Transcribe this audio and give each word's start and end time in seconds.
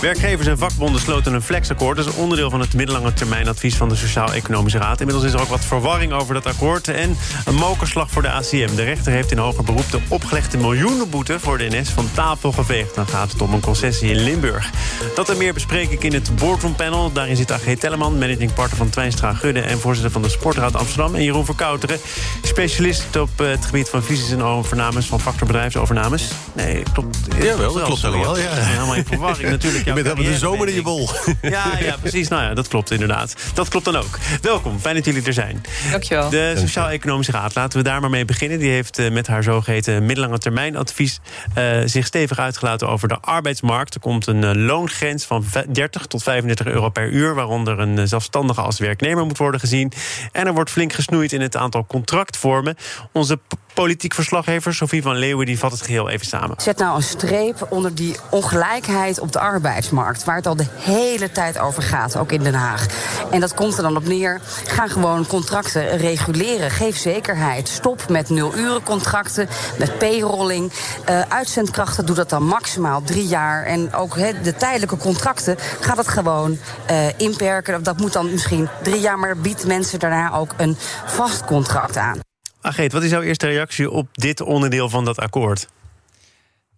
Werkgevers 0.00 0.46
en 0.46 0.58
vakbonden 0.58 1.00
sloten 1.00 1.32
een 1.32 1.42
flexakkoord. 1.42 1.96
Dat 1.96 2.06
is 2.06 2.14
onderdeel 2.14 2.50
van 2.50 2.60
het 2.60 2.74
middellange 2.74 3.12
termijnadvies 3.12 3.76
van 3.76 3.88
de 3.88 3.94
Sociaal-Economische 3.96 4.78
Raad. 4.78 5.00
Inmiddels 5.00 5.26
is 5.26 5.32
er 5.32 5.40
ook 5.40 5.48
wat 5.48 5.64
verwarring 5.64 6.12
over 6.12 6.34
dat 6.34 6.46
akkoord. 6.46 6.88
En 6.88 7.16
een 7.44 7.54
mokerslag 7.54 8.10
voor 8.10 8.22
de 8.22 8.30
ACM. 8.30 8.74
De 8.74 8.84
rechter 8.84 9.12
heeft 9.12 9.30
in 9.30 9.38
hoger 9.38 9.64
beroep 9.64 9.90
de 9.90 10.00
opgelegde 10.08 10.58
miljoenenboete 10.58 11.40
voor 11.40 11.58
de 11.58 11.68
NS 11.70 11.88
van 11.88 12.08
tafel 12.12 12.52
geveegd. 12.52 12.94
Dan 12.94 13.06
gaat 13.06 13.32
het 13.32 13.42
om 13.42 13.52
een 13.52 13.60
concessie 13.60 14.10
in 14.10 14.16
Limburg. 14.16 14.70
Dat 15.14 15.28
en 15.28 15.36
meer 15.36 15.54
bespreek 15.54 15.90
ik 15.90 16.04
in 16.04 16.12
het 16.12 16.36
Boardroom 16.36 16.74
Panel. 16.74 17.12
Daarin 17.12 17.36
zit 17.36 17.52
AG 17.52 17.74
Telleman, 17.78 18.18
managing 18.18 18.52
partner 18.52 18.76
van 18.76 18.90
Twijnstra 18.90 19.34
Gudde... 19.34 19.60
en 19.60 19.78
voorzitter 19.78 20.12
van 20.12 20.22
de 20.22 20.28
Sportraad 20.28 20.76
Amsterdam. 20.76 21.14
En 21.14 21.22
Jeroen 21.22 21.44
Verkouteren, 21.44 21.98
specialist 22.42 23.16
op 23.16 23.40
eh, 23.40 23.48
het 23.48 23.64
gebied 23.64 23.88
van 23.88 24.02
fusies 24.02 24.30
en 24.30 24.42
overnames... 24.42 25.06
van 25.06 25.20
factorbedrijfsovernames. 25.20 26.30
Nee, 26.52 26.82
klopt. 26.92 27.18
Jawel, 27.40 27.72
dat 27.72 27.82
klopt 27.82 28.00
wel. 28.00 28.38
Ja. 28.38 28.48
Helemaal 28.52 28.94
in 28.94 29.04
verwarring 29.04 29.48
natuurlijk. 29.62 29.84
Je 29.84 30.02
bent 30.02 30.06
helemaal 30.06 30.32
de 30.32 30.38
zomer 30.38 30.68
in 30.68 30.74
je 30.74 30.82
bol. 30.82 31.08
Ja, 31.42 31.78
ja, 31.80 31.96
precies. 32.00 32.28
Nou 32.28 32.42
ja, 32.42 32.54
dat 32.54 32.68
klopt 32.68 32.90
inderdaad. 32.90 33.34
Dat 33.54 33.68
klopt 33.68 33.84
dan 33.84 33.96
ook. 33.96 34.18
Welkom, 34.42 34.78
fijn 34.78 34.94
dat 34.94 35.04
jullie 35.04 35.22
er 35.22 35.32
zijn. 35.32 35.62
Dankjewel. 35.90 36.30
De 36.30 36.54
Sociaal-Economische 36.56 37.32
Raad, 37.32 37.54
laten 37.54 37.78
we 37.78 37.84
daar 37.84 38.00
maar 38.00 38.10
mee 38.10 38.24
beginnen. 38.24 38.58
Die 38.58 38.70
heeft 38.70 38.98
eh, 38.98 39.10
met 39.10 39.26
haar 39.26 39.42
zogeheten 39.42 40.06
middellange 40.06 40.38
termijn 40.38 40.76
advies... 40.76 41.20
Uh, 41.58 41.80
zich 41.84 42.06
stevig 42.06 42.38
uitgelaten 42.38 42.88
over 42.88 43.08
de 43.08 43.18
arbeidsmarkt. 43.20 43.94
Er 43.94 44.00
komt 44.00 44.26
een 44.26 44.42
uh, 44.42 44.50
loongrens 44.66 45.24
van 45.24 45.44
30 45.72 46.06
tot 46.06 46.22
35 46.22 46.66
euro 46.66 46.88
per 46.88 47.08
uur... 47.08 47.34
waaronder 47.34 47.78
een 47.78 48.08
zelfstandige 48.08 48.60
als 48.60 48.78
werknemer 48.78 49.26
moet 49.26 49.38
worden 49.38 49.60
gezien. 49.60 49.92
En 50.32 50.46
er 50.46 50.54
wordt 50.54 50.70
flink 50.70 50.92
gesnoeid 50.92 51.32
in 51.32 51.40
het 51.40 51.56
aantal 51.56 51.86
contractvormen. 51.86 52.76
Onze 53.12 53.38
politiek 53.80 54.14
verslaggever 54.14 54.74
Sofie 54.74 55.02
van 55.02 55.16
Leeuwen 55.16 55.46
die 55.46 55.58
vat 55.58 55.72
het 55.72 55.82
geheel 55.82 56.08
even 56.08 56.26
samen. 56.26 56.56
Zet 56.56 56.78
nou 56.78 56.96
een 56.96 57.02
streep 57.02 57.66
onder 57.68 57.94
die 57.94 58.16
ongelijkheid 58.30 59.20
op 59.20 59.32
de 59.32 59.38
arbeidsmarkt... 59.38 60.24
waar 60.24 60.36
het 60.36 60.46
al 60.46 60.56
de 60.56 60.66
hele 60.78 61.32
tijd 61.32 61.58
over 61.58 61.82
gaat, 61.82 62.16
ook 62.16 62.32
in 62.32 62.42
Den 62.42 62.54
Haag. 62.54 62.86
En 63.30 63.40
dat 63.40 63.54
komt 63.54 63.76
er 63.76 63.82
dan 63.82 63.96
op 63.96 64.04
neer. 64.04 64.40
Ga 64.64 64.88
gewoon 64.88 65.26
contracten 65.26 65.96
reguleren. 65.96 66.70
Geef 66.70 66.96
zekerheid. 66.96 67.68
Stop 67.68 68.08
met 68.08 68.28
nul-uren-contracten, 68.28 69.48
met 69.78 69.98
payrolling. 69.98 70.72
Uh, 71.08 71.20
uitzendkrachten 71.20 72.06
doe 72.06 72.16
dat 72.16 72.30
dan 72.30 72.44
maximaal 72.44 73.02
drie 73.02 73.26
jaar. 73.26 73.64
En 73.64 73.94
ook 73.94 74.14
de 74.42 74.54
tijdelijke 74.56 74.96
contracten 74.96 75.56
gaat 75.80 75.96
het 75.96 76.08
gewoon 76.08 76.58
uh, 76.90 77.06
inperken. 77.16 77.82
Dat 77.82 77.98
moet 77.98 78.12
dan 78.12 78.30
misschien 78.30 78.68
drie 78.82 79.00
jaar, 79.00 79.18
maar 79.18 79.36
biedt 79.36 79.66
mensen 79.66 79.98
daarna 79.98 80.32
ook 80.32 80.54
een 80.56 80.76
vast 81.06 81.44
contract 81.44 81.96
aan. 81.96 82.20
Ageet, 82.62 82.92
wat 82.92 83.02
is 83.02 83.10
jouw 83.10 83.22
eerste 83.22 83.46
reactie 83.46 83.90
op 83.90 84.08
dit 84.12 84.40
onderdeel 84.40 84.88
van 84.88 85.04
dat 85.04 85.18
akkoord? 85.18 85.68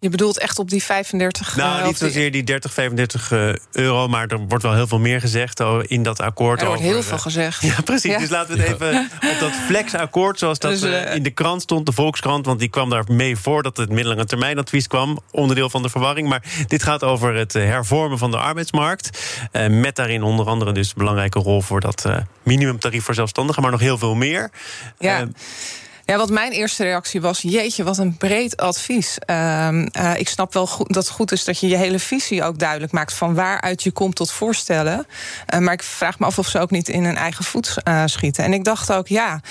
Je 0.03 0.09
bedoelt 0.09 0.39
echt 0.39 0.59
op 0.59 0.69
die 0.69 0.83
35 0.83 1.55
Nou, 1.55 1.79
uh, 1.79 1.85
niet 1.85 1.97
zozeer 1.97 2.31
die 2.31 2.43
30, 2.43 2.73
35 2.73 3.31
uh, 3.31 3.53
euro, 3.71 4.07
maar 4.07 4.27
er 4.27 4.39
wordt 4.47 4.63
wel 4.63 4.73
heel 4.73 4.87
veel 4.87 4.99
meer 4.99 5.19
gezegd 5.19 5.63
in 5.81 6.03
dat 6.03 6.21
akkoord. 6.21 6.61
Er 6.61 6.67
wordt 6.67 6.81
over, 6.81 6.93
heel 6.93 7.03
veel 7.03 7.17
gezegd. 7.29 7.61
Ja, 7.61 7.81
precies. 7.83 8.11
Ja. 8.11 8.17
Dus 8.17 8.29
laten 8.29 8.57
we 8.57 8.61
het 8.61 8.73
even 8.73 9.09
op 9.31 9.39
dat 9.39 9.51
flexakkoord, 9.51 10.39
zoals 10.39 10.59
dat 10.59 10.71
Dus, 10.71 10.83
uh, 10.83 11.15
in 11.15 11.23
de 11.23 11.31
krant 11.31 11.61
stond, 11.61 11.85
de 11.85 11.91
Volkskrant, 11.91 12.45
want 12.45 12.59
die 12.59 12.69
kwam 12.69 12.89
daar 12.89 13.03
mee 13.07 13.37
voor 13.37 13.63
dat 13.63 13.77
het 13.77 13.89
middellange 13.89 14.25
termijnadvies 14.25 14.87
kwam, 14.87 15.19
onderdeel 15.31 15.69
van 15.69 15.81
de 15.81 15.89
verwarring. 15.89 16.27
Maar 16.27 16.43
dit 16.67 16.83
gaat 16.83 17.03
over 17.03 17.35
het 17.35 17.53
hervormen 17.53 18.17
van 18.17 18.31
de 18.31 18.37
arbeidsmarkt. 18.37 19.19
Uh, 19.51 19.67
met 19.67 19.95
daarin 19.95 20.23
onder 20.23 20.45
andere 20.45 20.71
dus 20.71 20.87
een 20.87 20.93
belangrijke 20.97 21.39
rol 21.39 21.61
voor 21.61 21.79
dat 21.79 22.03
uh, 22.07 22.17
minimumtarief 22.43 23.03
voor 23.03 23.13
zelfstandigen, 23.13 23.61
maar 23.61 23.71
nog 23.71 23.79
heel 23.79 23.97
veel 23.97 24.15
meer. 24.15 24.51
Ja. 24.99 25.27
Ja, 26.05 26.17
wat 26.17 26.29
mijn 26.29 26.51
eerste 26.51 26.83
reactie 26.83 27.21
was: 27.21 27.41
jeetje, 27.41 27.83
wat 27.83 27.97
een 27.97 28.17
breed 28.17 28.57
advies. 28.57 29.17
Uh, 29.29 29.67
uh, 29.71 30.13
ik 30.17 30.29
snap 30.29 30.53
wel 30.53 30.67
goed, 30.67 30.93
dat 30.93 31.03
het 31.03 31.13
goed 31.13 31.31
is 31.31 31.43
dat 31.43 31.59
je 31.59 31.67
je 31.67 31.75
hele 31.75 31.99
visie 31.99 32.43
ook 32.43 32.59
duidelijk 32.59 32.91
maakt 32.91 33.13
van 33.13 33.33
waaruit 33.33 33.83
je 33.83 33.91
komt 33.91 34.15
tot 34.15 34.31
voorstellen. 34.31 35.07
Uh, 35.53 35.59
maar 35.59 35.73
ik 35.73 35.83
vraag 35.83 36.19
me 36.19 36.25
af 36.25 36.39
of 36.39 36.47
ze 36.47 36.59
ook 36.59 36.71
niet 36.71 36.89
in 36.89 37.03
hun 37.03 37.15
eigen 37.15 37.43
voet 37.43 37.75
uh, 37.87 38.03
schieten. 38.05 38.43
En 38.43 38.53
ik 38.53 38.63
dacht 38.63 38.91
ook, 38.91 39.07
ja, 39.07 39.41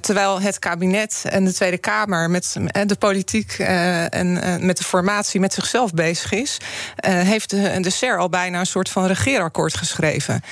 terwijl 0.00 0.40
het 0.40 0.58
kabinet 0.58 1.22
en 1.28 1.44
de 1.44 1.52
Tweede 1.52 1.78
Kamer 1.78 2.30
met 2.30 2.56
de 2.86 2.96
politiek 2.98 3.52
en 3.58 4.32
met 4.66 4.76
de 4.76 4.84
formatie 4.84 5.40
met 5.40 5.54
zichzelf 5.54 5.92
bezig 5.94 6.32
is, 6.32 6.58
heeft 7.06 7.50
de, 7.50 7.80
de 7.80 7.90
SER 7.90 8.18
al 8.18 8.28
bijna 8.28 8.58
een 8.58 8.66
soort 8.66 8.88
van 8.88 9.06
regeerakkoord 9.06 9.76
geschreven. 9.76 10.42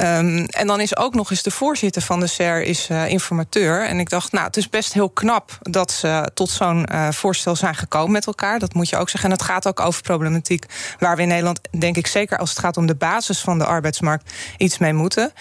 Um, 0.00 0.44
en 0.44 0.66
dan 0.66 0.80
is 0.80 0.96
ook 0.96 1.14
nog 1.14 1.30
eens 1.30 1.42
de 1.42 1.50
voorzitter 1.50 2.02
van 2.02 2.20
de 2.20 2.26
SER 2.26 2.62
is 2.62 2.88
informateur. 2.88 3.86
En 3.86 3.98
ik 3.98 4.10
dacht, 4.10 4.32
nou, 4.32 4.46
het 4.46 4.56
is 4.56 4.68
best 4.68 4.92
heel 4.92 5.10
knap 5.10 5.58
dat 5.60 5.90
ze 5.92 6.30
tot 6.34 6.50
zo'n 6.50 6.86
uh, 6.92 7.10
voorstel 7.10 7.56
zijn 7.56 7.74
gekomen 7.74 8.12
met 8.12 8.26
elkaar. 8.26 8.58
Dat 8.58 8.74
moet 8.74 8.88
je 8.88 8.96
ook 8.96 9.08
zeggen. 9.08 9.30
En 9.30 9.36
het 9.36 9.44
gaat 9.44 9.68
ook 9.68 9.80
over 9.80 10.02
problematiek 10.02 10.66
waar 10.98 11.16
we 11.16 11.22
in 11.22 11.28
Nederland, 11.28 11.60
denk 11.78 11.96
ik 11.96 12.06
zeker 12.06 12.38
als 12.38 12.50
het 12.50 12.58
gaat 12.58 12.76
om 12.76 12.86
de 12.86 12.94
basis 12.94 13.40
van 13.40 13.58
de 13.58 13.64
arbeidsmarkt, 13.64 14.32
iets 14.56 14.78
mee 14.78 14.92
moeten. 14.92 15.32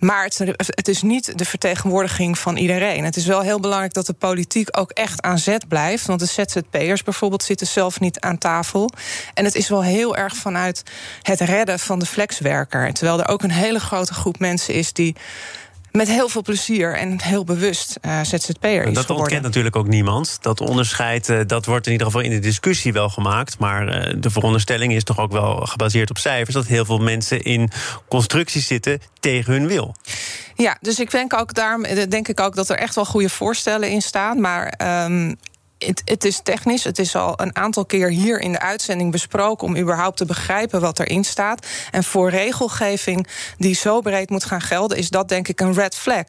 Maar 0.00 0.24
het, 0.24 0.38
het, 0.56 0.88
is 0.88 1.02
niet 1.02 1.38
de 1.38 1.44
vertegenwoordiging 1.44 2.38
van 2.38 2.56
iedereen. 2.56 3.04
Het 3.04 3.16
is 3.16 3.26
wel 3.26 3.40
heel 3.40 3.60
belangrijk 3.60 3.92
dat 3.92 4.06
de 4.06 4.12
politiek 4.12 4.78
ook 4.78 4.90
echt 4.90 5.22
aan 5.22 5.38
zet 5.38 5.68
blijft. 5.68 6.06
Want 6.06 6.20
de 6.20 6.26
ZZP'ers 6.26 7.02
bijvoorbeeld 7.02 7.42
zitten 7.42 7.66
zelf 7.66 8.00
niet 8.00 8.20
aan 8.20 8.38
tafel. 8.38 8.90
En 9.34 9.44
het 9.44 9.54
is 9.54 9.68
wel 9.68 9.82
heel 9.82 10.16
erg 10.16 10.36
vanuit 10.36 10.82
het 11.22 11.40
redden 11.40 11.78
van 11.78 11.98
de 11.98 12.06
flexwerker. 12.06 12.92
Terwijl 12.92 13.20
er 13.20 13.28
ook 13.28 13.42
een 13.42 13.50
hele 13.50 13.80
grote 13.80 14.14
groep 14.14 14.38
mensen 14.38 14.74
is 14.74 14.92
die 14.92 15.16
met 15.92 16.08
heel 16.08 16.28
veel 16.28 16.42
plezier 16.42 16.96
en 16.96 17.22
heel 17.22 17.44
bewust 17.44 17.98
uh, 18.02 18.20
ZZP'er 18.22 18.36
is 18.36 18.52
geworden. 18.52 18.94
Dat 18.94 19.10
ontkent 19.10 19.42
natuurlijk 19.42 19.76
ook 19.76 19.88
niemand. 19.88 20.38
Dat 20.40 20.60
onderscheid 20.60 21.28
uh, 21.28 21.40
dat 21.46 21.66
wordt 21.66 21.86
in 21.86 21.92
ieder 21.92 22.06
geval 22.06 22.22
in 22.22 22.30
de 22.30 22.38
discussie 22.38 22.92
wel 22.92 23.08
gemaakt. 23.08 23.58
Maar 23.58 24.08
uh, 24.08 24.14
de 24.18 24.30
veronderstelling 24.30 24.92
is 24.92 25.04
toch 25.04 25.18
ook 25.18 25.32
wel 25.32 25.56
gebaseerd 25.56 26.10
op 26.10 26.18
cijfers... 26.18 26.54
dat 26.54 26.66
heel 26.66 26.84
veel 26.84 26.98
mensen 26.98 27.42
in 27.42 27.70
constructies 28.08 28.66
zitten 28.66 29.00
tegen 29.20 29.52
hun 29.52 29.66
wil. 29.66 29.94
Ja, 30.54 30.76
dus 30.80 31.00
ik 31.00 31.10
denk 31.10 31.34
ook, 31.34 31.54
daarom, 31.54 31.86
denk 32.08 32.28
ik 32.28 32.40
ook 32.40 32.54
dat 32.54 32.68
er 32.68 32.78
echt 32.78 32.94
wel 32.94 33.04
goede 33.04 33.28
voorstellen 33.28 33.90
in 33.90 34.02
staan. 34.02 34.40
Maar 34.40 34.74
um, 35.04 35.36
het, 35.86 36.02
het, 36.04 36.24
is 36.24 36.40
technisch. 36.42 36.84
Het 36.84 36.98
is 36.98 37.16
al 37.16 37.32
een 37.36 37.56
aantal 37.56 37.84
keer 37.84 38.08
hier 38.08 38.40
in 38.40 38.52
de 38.52 38.60
uitzending 38.60 39.12
besproken 39.12 39.66
om 39.66 39.76
überhaupt 39.76 40.16
te 40.16 40.24
begrijpen 40.24 40.80
wat 40.80 40.98
erin 40.98 41.24
staat. 41.24 41.66
En 41.90 42.04
voor 42.04 42.30
regelgeving 42.30 43.26
die 43.58 43.74
zo 43.74 44.00
breed 44.00 44.30
moet 44.30 44.44
gaan 44.44 44.60
gelden, 44.60 44.98
is 44.98 45.08
dat 45.08 45.28
denk 45.28 45.48
ik 45.48 45.60
een 45.60 45.74
red 45.74 45.94
flag. 45.94 46.24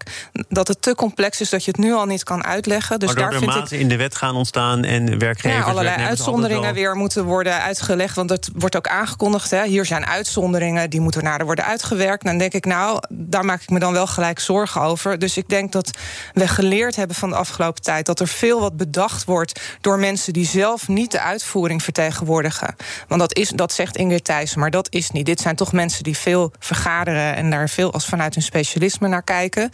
Dat 0.50 0.68
het 0.68 0.82
te 0.82 0.96
complex 0.96 1.42
is 1.42 1.50
dat 1.50 1.66
je 1.66 1.72
het 1.72 1.80
nu 1.80 1.94
al 1.94 2.06
niet 2.06 2.24
kan 2.24 2.44
uitleggen. 2.44 3.00
Dus 3.00 3.14
daar 3.14 3.32
er 3.32 3.40
vind 3.40 3.46
maten 3.46 3.76
ik 3.76 3.82
in 3.82 3.90
de 3.90 3.96
wet 3.96 4.16
gaan 4.16 4.36
ontstaan 4.36 4.84
en 4.84 5.20
werkgevers. 5.20 5.66
ja, 5.66 5.72
allerlei 5.72 6.04
uitzonderingen 6.04 6.74
weer 6.74 6.96
moeten 6.96 7.24
worden 7.24 7.62
uitgelegd. 7.62 8.16
Want 8.16 8.30
dat 8.30 8.50
wordt 8.56 8.76
ook 8.76 8.88
aangekondigd. 8.88 9.52
Hè. 9.52 9.66
Hier 9.66 9.86
zijn 9.86 10.06
uitzonderingen, 10.06 10.90
die 10.90 11.02
moeten 11.02 11.24
nader 11.24 11.46
worden 11.46 11.66
uitgewerkt. 11.66 12.26
Dan 12.26 12.38
denk 12.38 12.54
ik, 12.54 12.66
nou, 12.66 13.00
daar 13.10 13.46
maak 13.46 13.62
ik 13.62 13.70
me 13.70 13.80
dan 13.80 13.94
wel 13.94 14.08
gelijk 14.08 14.40
zorgen 14.40 14.82
over. 14.82 15.20
Dus 15.20 15.38
ik 15.38 15.50
denk 15.50 15.72
dat 15.72 15.98
we 16.34 16.48
geleerd 16.48 16.96
hebben 16.96 17.16
van 17.16 17.30
de 17.30 17.36
afgelopen 17.36 17.82
tijd 17.82 18.06
dat 18.06 18.20
er 18.20 18.28
veel 18.28 18.60
wat 18.60 18.78
bedacht 18.78 19.26
wordt 19.26 19.41
door 19.82 20.00
mensen 20.00 20.34
die 20.34 20.46
zelf 20.46 20.88
niet 20.88 21.12
de 21.12 21.20
uitvoering 21.20 21.84
vertegenwoordigen. 21.84 22.76
Want 23.08 23.22
dat, 23.22 23.36
is, 23.36 23.50
dat 23.50 23.74
zegt 23.74 23.98
Ingrid 23.98 24.24
Thijssen, 24.24 24.60
maar 24.60 24.72
dat 24.72 24.88
is 24.94 25.10
niet. 25.10 25.26
Dit 25.26 25.40
zijn 25.40 25.56
toch 25.56 25.72
mensen 25.72 26.04
die 26.04 26.18
veel 26.18 26.52
vergaderen 26.60 27.36
en 27.36 27.50
daar 27.50 27.70
veel 27.70 27.94
als 27.94 28.06
vanuit 28.06 28.34
hun 28.34 28.44
specialisme 28.44 29.08
naar 29.08 29.24
kijken. 29.24 29.70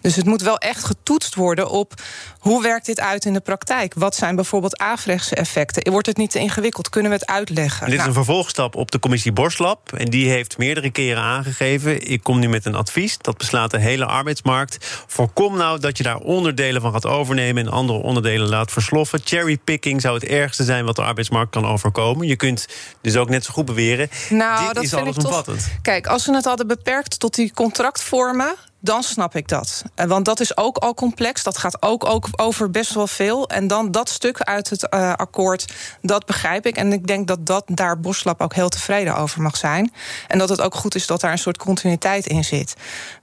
Dus 0.00 0.16
het 0.16 0.26
moet 0.26 0.42
wel 0.42 0.58
echt 0.58 0.84
getoetst 0.84 1.34
worden 1.34 1.70
op 1.70 1.94
hoe 2.38 2.62
werkt 2.62 2.86
dit 2.86 3.00
uit 3.00 3.24
in 3.24 3.32
de 3.32 3.40
praktijk? 3.40 3.94
Wat 3.96 4.14
zijn 4.14 4.34
bijvoorbeeld 4.34 4.78
averechtse 4.78 5.34
effecten? 5.34 5.92
Wordt 5.92 6.06
het 6.06 6.16
niet 6.16 6.30
te 6.30 6.38
ingewikkeld? 6.38 6.88
Kunnen 6.88 7.10
we 7.10 7.16
het 7.16 7.26
uitleggen? 7.26 7.84
En 7.84 7.90
dit 7.90 7.98
nou, 7.98 8.10
is 8.10 8.16
een 8.16 8.24
vervolgstap 8.24 8.76
op 8.76 8.90
de 8.90 8.98
commissie 8.98 9.32
Borslab. 9.32 9.92
En 9.92 10.10
die 10.10 10.30
heeft 10.30 10.58
meerdere 10.58 10.90
keren 10.90 11.22
aangegeven... 11.22 12.10
ik 12.10 12.22
kom 12.22 12.38
nu 12.38 12.48
met 12.48 12.64
een 12.64 12.74
advies, 12.74 13.18
dat 13.18 13.38
beslaat 13.38 13.70
de 13.70 13.78
hele 13.78 14.06
arbeidsmarkt. 14.06 15.04
Voorkom 15.06 15.56
nou 15.56 15.80
dat 15.80 15.96
je 15.96 16.02
daar 16.02 16.18
onderdelen 16.18 16.80
van 16.80 16.92
gaat 16.92 17.06
overnemen... 17.06 17.66
en 17.66 17.72
andere 17.72 17.98
onderdelen 17.98 18.48
laat 18.48 18.72
versloffen. 18.72 19.01
Cherrypicking 19.24 20.00
zou 20.00 20.14
het 20.14 20.24
ergste 20.24 20.64
zijn 20.64 20.84
wat 20.84 20.96
de 20.96 21.02
arbeidsmarkt 21.02 21.50
kan 21.50 21.66
overkomen. 21.66 22.26
Je 22.26 22.36
kunt 22.36 22.66
dus 23.00 23.16
ook 23.16 23.28
net 23.28 23.44
zo 23.44 23.52
goed 23.52 23.64
beweren... 23.64 24.08
nou, 24.28 24.64
dit 24.64 24.74
dat 24.74 24.84
is 24.84 24.94
allesomvattend. 24.94 25.68
Kijk, 25.82 26.06
als 26.06 26.26
we 26.26 26.34
het 26.34 26.44
hadden 26.44 26.66
beperkt 26.66 27.20
tot 27.20 27.34
die 27.34 27.52
contractvormen 27.52 28.54
dan 28.82 29.02
snap 29.02 29.36
ik 29.36 29.48
dat. 29.48 29.84
Eh, 29.94 30.06
want 30.06 30.24
dat 30.24 30.40
is 30.40 30.56
ook 30.56 30.76
al 30.76 30.94
complex. 30.94 31.42
Dat 31.42 31.58
gaat 31.58 31.82
ook, 31.82 32.04
ook 32.04 32.28
over 32.36 32.70
best 32.70 32.94
wel 32.94 33.06
veel. 33.06 33.48
En 33.48 33.66
dan 33.66 33.90
dat 33.90 34.08
stuk 34.08 34.40
uit 34.40 34.70
het 34.70 34.86
uh, 34.94 35.12
akkoord, 35.12 35.72
dat 36.00 36.26
begrijp 36.26 36.66
ik. 36.66 36.76
En 36.76 36.92
ik 36.92 37.06
denk 37.06 37.26
dat, 37.26 37.46
dat 37.46 37.64
daar 37.66 38.00
Boslap 38.00 38.40
ook 38.40 38.54
heel 38.54 38.68
tevreden 38.68 39.16
over 39.16 39.42
mag 39.42 39.56
zijn. 39.56 39.92
En 40.28 40.38
dat 40.38 40.48
het 40.48 40.60
ook 40.60 40.74
goed 40.74 40.94
is 40.94 41.06
dat 41.06 41.20
daar 41.20 41.32
een 41.32 41.38
soort 41.38 41.58
continuïteit 41.58 42.26
in 42.26 42.44
zit. 42.44 42.74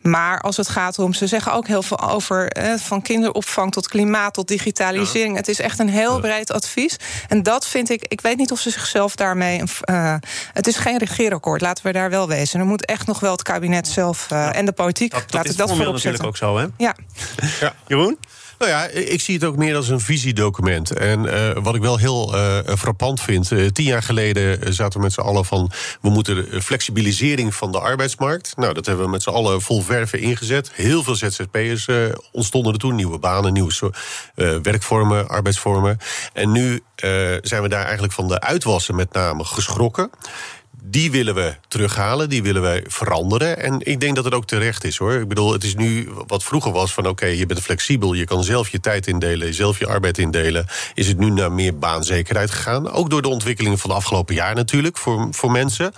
Maar 0.01 0.41
als 0.41 0.57
het 0.57 0.69
gaat 0.69 1.00
om, 1.00 1.13
ze 1.13 1.27
zeggen 1.27 1.53
ook 1.53 1.67
heel 1.67 1.83
veel 1.83 2.00
over 2.00 2.51
eh, 2.51 2.73
van 2.73 3.01
kinderopvang 3.01 3.71
tot 3.71 3.88
klimaat 3.88 4.33
tot 4.33 4.47
digitalisering. 4.47 5.35
Het 5.35 5.47
is 5.47 5.59
echt 5.59 5.79
een 5.79 5.89
heel 5.89 6.19
breed 6.19 6.51
advies. 6.51 6.97
En 7.27 7.44
dat 7.44 7.67
vind 7.67 7.89
ik, 7.89 8.06
ik 8.07 8.21
weet 8.21 8.38
niet 8.38 8.51
of 8.51 8.59
ze 8.59 8.69
zichzelf 8.69 9.15
daarmee. 9.15 9.63
Uh, 9.89 10.15
het 10.53 10.67
is 10.67 10.75
geen 10.75 10.97
regeerakkoord, 10.97 11.61
laten 11.61 11.85
we 11.85 11.91
daar 11.91 12.09
wel 12.09 12.27
wezen. 12.27 12.59
Er 12.59 12.65
moet 12.65 12.85
echt 12.85 13.07
nog 13.07 13.19
wel 13.19 13.31
het 13.31 13.44
kabinet 13.44 13.88
zelf 13.88 14.27
uh, 14.31 14.56
en 14.56 14.65
de 14.65 14.71
politiek. 14.71 15.11
Dat, 15.11 15.31
dat 15.31 15.48
is 15.49 15.55
dat 15.55 15.77
natuurlijk 15.77 16.23
ook 16.23 16.37
zo, 16.37 16.57
hè? 16.57 16.65
Ja. 16.77 16.95
ja. 17.59 17.75
Jeroen? 17.87 18.17
Nou 18.59 18.71
ja, 18.71 18.85
ik 18.87 19.21
zie 19.21 19.35
het 19.35 19.43
ook 19.43 19.55
meer 19.55 19.75
als 19.75 19.87
een 19.87 19.99
visiedocument. 19.99 20.91
En 20.91 21.23
uh, 21.23 21.51
wat 21.63 21.75
ik 21.75 21.81
wel 21.81 21.97
heel 21.97 22.35
uh, 22.35 22.57
frappant 22.77 23.21
vind. 23.21 23.51
Uh, 23.51 23.67
tien 23.67 23.85
jaar 23.85 24.03
geleden 24.03 24.73
zaten 24.73 24.99
we 24.99 25.05
met 25.05 25.13
z'n 25.13 25.19
allen 25.19 25.45
van. 25.45 25.71
We 26.01 26.09
moeten 26.09 26.63
flexibilisering 26.63 27.55
van 27.55 27.71
de 27.71 27.79
arbeidsmarkt. 27.79 28.57
Nou, 28.57 28.73
dat 28.73 28.85
hebben 28.85 29.05
we 29.05 29.11
met 29.11 29.23
z'n 29.23 29.29
allen 29.29 29.61
vol 29.61 29.81
verven 29.81 30.19
ingezet. 30.19 30.71
Heel 30.73 31.03
veel 31.03 31.15
ZZP'ers 31.15 31.87
ontstonden 32.31 32.73
er 32.73 32.79
toen. 32.79 32.95
Nieuwe 32.95 33.19
banen, 33.19 33.53
nieuwe 33.53 33.93
werkvormen, 34.61 35.27
arbeidsvormen. 35.27 35.97
En 36.33 36.51
nu 36.51 36.83
zijn 37.41 37.61
we 37.61 37.67
daar 37.67 37.83
eigenlijk 37.83 38.13
van 38.13 38.27
de 38.27 38.39
uitwassen 38.39 38.95
met 38.95 39.13
name 39.13 39.43
geschrokken 39.43 40.09
die 40.83 41.11
willen 41.11 41.35
we 41.35 41.55
terughalen, 41.67 42.29
die 42.29 42.43
willen 42.43 42.61
wij 42.61 42.83
veranderen. 42.87 43.63
En 43.63 43.79
ik 43.79 43.99
denk 43.99 44.15
dat 44.15 44.25
het 44.25 44.33
ook 44.33 44.45
terecht 44.45 44.83
is 44.83 44.97
hoor. 44.97 45.13
Ik 45.13 45.27
bedoel, 45.27 45.53
het 45.53 45.63
is 45.63 45.75
nu 45.75 46.09
wat 46.27 46.43
vroeger 46.43 46.71
was 46.71 46.93
van 46.93 47.07
oké, 47.07 47.25
je 47.25 47.45
bent 47.45 47.59
flexibel, 47.59 48.13
je 48.13 48.25
kan 48.25 48.43
zelf 48.43 48.69
je 48.69 48.79
tijd 48.79 49.07
indelen, 49.07 49.53
zelf 49.53 49.79
je 49.79 49.87
arbeid 49.87 50.17
indelen. 50.17 50.65
Is 50.93 51.07
het 51.07 51.17
nu 51.17 51.29
naar 51.29 51.51
meer 51.51 51.77
baanzekerheid 51.77 52.51
gegaan? 52.51 52.91
Ook 52.91 53.09
door 53.09 53.21
de 53.21 53.27
ontwikkelingen 53.27 53.77
van 53.77 53.89
de 53.89 53.95
afgelopen 53.95 54.35
jaar 54.35 54.55
natuurlijk 54.55 54.97
voor, 54.97 55.27
voor 55.31 55.51
mensen. 55.51 55.93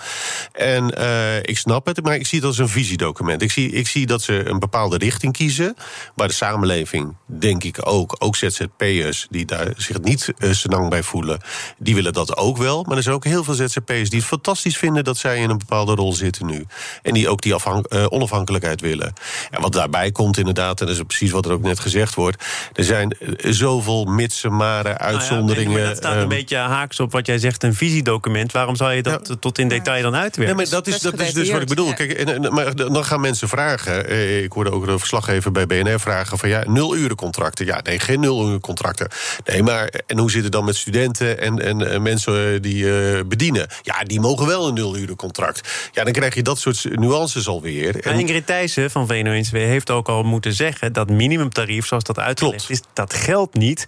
En 0.51 0.93
uh, 0.97 1.37
ik 1.37 1.57
snap 1.57 1.85
het, 1.85 2.03
maar 2.03 2.15
ik 2.15 2.27
zie 2.27 2.39
het 2.39 2.47
als 2.47 2.57
een 2.57 2.69
visiedocument. 2.69 3.41
Ik 3.41 3.51
zie, 3.51 3.71
ik 3.71 3.87
zie 3.87 4.05
dat 4.05 4.21
ze 4.21 4.49
een 4.49 4.59
bepaalde 4.59 4.97
richting 4.97 5.33
kiezen, 5.33 5.75
waar 6.15 6.27
de 6.27 6.33
samenleving, 6.33 7.15
denk 7.25 7.63
ik 7.63 7.77
ook, 7.87 8.15
ook 8.19 8.35
ZZP'ers 8.35 9.27
die 9.29 9.45
daar 9.45 9.73
zich 9.77 10.01
niet 10.01 10.33
uh, 10.37 10.51
lang 10.61 10.89
bij 10.89 11.03
voelen, 11.03 11.39
die 11.77 11.95
willen 11.95 12.13
dat 12.13 12.37
ook 12.37 12.57
wel. 12.57 12.83
Maar 12.83 12.97
er 12.97 13.03
zijn 13.03 13.15
ook 13.15 13.23
heel 13.23 13.43
veel 13.43 13.53
ZZP'ers 13.53 14.09
die 14.09 14.19
het 14.19 14.27
fantastisch 14.27 14.70
vinden 14.77 15.03
dat 15.03 15.17
zij 15.17 15.37
in 15.37 15.49
een 15.49 15.57
bepaalde 15.57 15.95
rol 15.95 16.13
zitten 16.13 16.45
nu. 16.45 16.65
En 17.01 17.13
die 17.13 17.29
ook 17.29 17.41
die 17.41 17.53
uh, 17.53 18.05
onafhankelijkheid 18.09 18.81
willen. 18.81 19.13
En 19.49 19.61
wat 19.61 19.73
daarbij 19.73 20.11
komt 20.11 20.37
inderdaad, 20.37 20.79
en 20.81 20.85
dat 20.87 20.95
is 20.95 21.01
precies 21.07 21.31
wat 21.31 21.45
er 21.45 21.51
ook 21.51 21.61
net 21.61 21.79
gezegd 21.79 22.15
wordt... 22.15 22.43
er 22.73 22.83
zijn 22.83 23.11
eh, 23.11 23.51
zoveel 23.51 24.05
mitsen, 24.05 24.55
maren, 24.55 24.97
uitzonderingen... 24.97 25.71
Nou 25.71 25.81
ja, 25.81 25.87
dat 25.87 25.97
staat 25.97 26.13
een 26.13 26.19
ehm, 26.19 26.29
beetje 26.29 26.57
haaks 26.57 26.99
op 26.99 27.11
wat 27.11 27.25
jij 27.25 27.37
zegt, 27.37 27.63
een 27.63 27.73
visiedocument. 27.73 28.51
Waarom 28.51 28.75
zou 28.75 28.93
je 28.93 29.01
dat 29.01 29.37
tot 29.39 29.57
in 29.57 29.67
detail 29.67 30.03
dan 30.03 30.15
uitwerken? 30.15 30.55
Nee, 30.55 30.65
maar 30.65 30.73
dat 30.73 30.87
is, 30.87 30.99
dat 30.99 31.19
is 31.19 31.33
dus 31.33 31.49
wat 31.49 31.61
ik 31.61 31.67
bedoel. 31.67 31.93
Kijk, 31.93 32.11
en, 32.11 32.53
maar 32.53 32.75
dan 32.75 33.05
gaan 33.05 33.21
mensen 33.21 33.49
vragen... 33.49 34.43
ik 34.43 34.51
hoorde 34.51 34.71
ook 34.71 34.85
de 34.85 34.99
verslaggever 34.99 35.51
bij 35.51 35.65
BNR 35.65 35.99
vragen... 35.99 36.37
van 36.37 36.49
ja, 36.49 36.63
nul 36.67 36.95
uren 36.95 37.15
contracten. 37.15 37.65
Ja, 37.65 37.79
nee, 37.83 37.99
geen 37.99 38.19
nul 38.19 38.47
uren 38.47 38.59
contracten. 38.59 39.07
Nee, 39.45 39.63
maar 39.63 39.93
en 40.07 40.17
hoe 40.17 40.31
zit 40.31 40.43
het 40.43 40.51
dan 40.51 40.65
met 40.65 40.75
studenten 40.75 41.39
en, 41.39 41.59
en, 41.59 42.01
mensen 42.01 42.61
die 42.61 42.83
uh, 42.83 43.19
bedienen? 43.25 43.67
Ja, 43.81 44.03
die 44.03 44.19
mogen 44.19 44.47
wel 44.47 44.60
een 44.67 44.73
nul 44.73 45.15
contract. 45.15 45.89
Ja, 45.91 46.03
dan 46.03 46.13
krijg 46.13 46.35
je 46.35 46.41
dat 46.41 46.59
soort 46.59 46.99
nuances 46.99 47.47
alweer. 47.47 47.99
En 47.99 48.19
Ingrid 48.19 48.45
Thijssen 48.45 48.91
van 48.91 49.07
VNO-NCW 49.07 49.55
heeft 49.55 49.89
ook 49.89 50.09
al 50.09 50.23
moeten 50.23 50.53
zeggen... 50.53 50.93
dat 50.93 51.09
minimumtarief, 51.09 51.87
zoals 51.87 52.03
dat 52.03 52.19
uitgelegd 52.19 52.69
is, 52.69 52.81
dat 52.93 53.13
geldt 53.13 53.53
niet. 53.55 53.85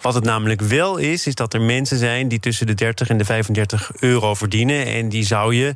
Wat 0.00 0.14
het 0.14 0.24
namelijk 0.24 0.60
wel 0.60 0.96
is, 0.96 1.26
is 1.26 1.34
dat 1.34 1.54
er 1.54 1.60
mensen 1.60 1.98
zijn... 1.98 2.28
die 2.28 2.40
tussen 2.40 2.66
de 2.66 2.74
30 2.74 3.08
en 3.08 3.18
de 3.18 3.24
35 3.24 3.90
euro 4.00 4.34
verdienen. 4.34 4.86
En 4.86 5.08
die 5.08 5.26
zou 5.26 5.54
je 5.54 5.74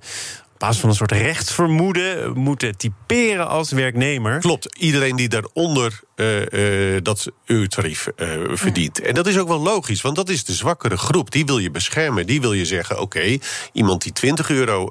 basis 0.61 0.81
van 0.81 0.89
een 0.89 0.95
soort 0.95 1.13
rechtsvermoeden 1.13 2.39
moeten 2.39 2.77
typeren 2.77 3.49
als 3.49 3.71
werknemer. 3.71 4.41
Klopt, 4.41 4.79
iedereen 4.79 5.17
die 5.17 5.29
daaronder 5.29 6.01
uh, 6.21 6.95
uh, 6.95 6.99
dat 7.03 7.27
uurtarief 7.47 8.09
uh, 8.17 8.29
verdient. 8.53 9.01
En 9.01 9.15
dat 9.15 9.27
is 9.27 9.39
ook 9.39 9.49
wel 9.49 9.61
logisch, 9.61 10.01
want 10.01 10.17
dat 10.17 10.29
is 10.29 10.45
de 10.45 10.53
zwakkere 10.53 10.97
groep. 10.97 11.31
Die 11.31 11.47
wil 11.47 11.59
je 11.59 11.71
beschermen. 11.71 12.27
Die 12.27 12.41
wil 12.41 12.53
je 12.53 12.65
zeggen: 12.65 13.01
oké, 13.01 13.19
okay, 13.19 13.41
iemand 13.73 14.03
die 14.03 14.13
20 14.13 14.51
euro 14.51 14.91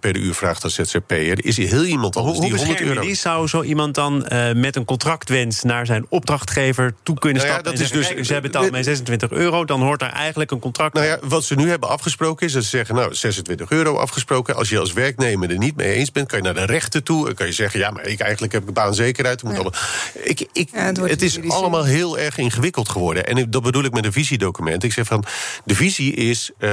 per 0.00 0.16
uur 0.16 0.34
vraagt 0.34 0.64
als 0.64 0.74
ZZP'er, 0.74 1.44
is 1.44 1.56
heel 1.56 1.84
iemand 1.84 2.16
anders 2.16 2.38
hoe, 2.38 2.48
die 2.48 2.56
100 2.56 2.80
euro. 2.80 3.00
Die 3.00 3.14
zou 3.14 3.48
zo 3.48 3.62
iemand 3.62 3.94
dan 3.94 4.26
met 4.54 4.76
een 4.76 4.84
contractwens 4.84 5.62
naar 5.62 5.86
zijn 5.86 6.06
opdrachtgever 6.08 6.94
toe 7.02 7.18
kunnen 7.18 7.42
nou 7.42 7.54
ja, 7.54 7.60
stappen? 7.60 7.88
Dat 7.88 8.00
is 8.00 8.16
dus, 8.16 8.28
ze 8.28 8.40
betaalt 8.40 8.70
mij 8.70 8.82
26 8.82 9.30
euro, 9.30 9.64
dan 9.64 9.82
hoort 9.82 10.00
daar 10.00 10.12
eigenlijk 10.12 10.50
een 10.50 10.58
contract. 10.58 10.94
Nou 10.94 11.06
ja, 11.06 11.18
wat 11.22 11.44
ze 11.44 11.54
nu 11.54 11.68
hebben 11.68 11.88
afgesproken 11.88 12.46
is 12.46 12.52
dat 12.52 12.62
ze 12.62 12.68
zeggen: 12.68 12.94
nou, 12.94 13.14
26 13.14 13.70
euro 13.70 13.96
afgesproken. 13.96 14.56
Als 14.56 14.68
je 14.68 14.78
als 14.78 14.92
werknemer 14.92 15.50
er 15.50 15.58
niet 15.58 15.76
mee 15.76 15.92
eens 15.92 16.12
bent, 16.12 16.28
kan 16.28 16.38
je 16.38 16.44
naar 16.44 16.66
de 16.66 16.72
rechter 16.72 17.02
toe 17.02 17.28
en 17.28 17.34
kan 17.34 17.46
je 17.46 17.52
zeggen: 17.52 17.80
ja, 17.80 17.90
maar 17.90 18.06
ik 18.06 18.20
eigenlijk 18.20 18.52
heb 18.52 18.68
ik 18.68 18.74
baanzekerheid. 18.74 19.42
Moet 19.42 19.52
ja. 19.52 19.58
allemaal. 19.58 19.80
Ik, 20.22 20.48
ik, 20.52 20.69
het, 20.72 21.22
is 21.22 21.40
allemaal 21.48 21.84
heel 21.84 22.18
erg 22.18 22.38
ingewikkeld 22.38 22.88
geworden. 22.88 23.26
En 23.26 23.50
dat 23.50 23.62
bedoel 23.62 23.84
ik 23.84 23.92
met 23.92 24.04
een 24.04 24.12
visiedocument. 24.12 24.84
Ik 24.84 24.92
zeg 24.92 25.06
van, 25.06 25.24
de 25.64 25.74
visie 25.74 26.14
is 26.14 26.50
uh, 26.58 26.70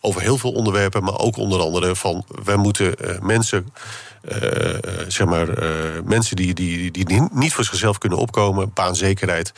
over 0.00 0.20
heel 0.20 0.38
veel 0.38 0.52
onderwerpen... 0.52 1.04
maar 1.04 1.18
ook 1.18 1.36
onder 1.36 1.60
andere 1.60 1.96
van, 1.96 2.24
wij 2.44 2.56
moeten 2.56 2.94
uh, 3.00 3.20
mensen... 3.20 3.72
Uh, 4.42 4.74
zeg 5.08 5.26
maar, 5.26 5.48
mensen 6.04 6.36
die, 6.36 6.54
die, 6.54 6.90
die 6.90 7.22
niet 7.32 7.52
voor 7.52 7.64
zichzelf 7.64 7.98
kunnen 7.98 8.18
opkomen, 8.18 8.70
baanzekerheid 8.74 9.52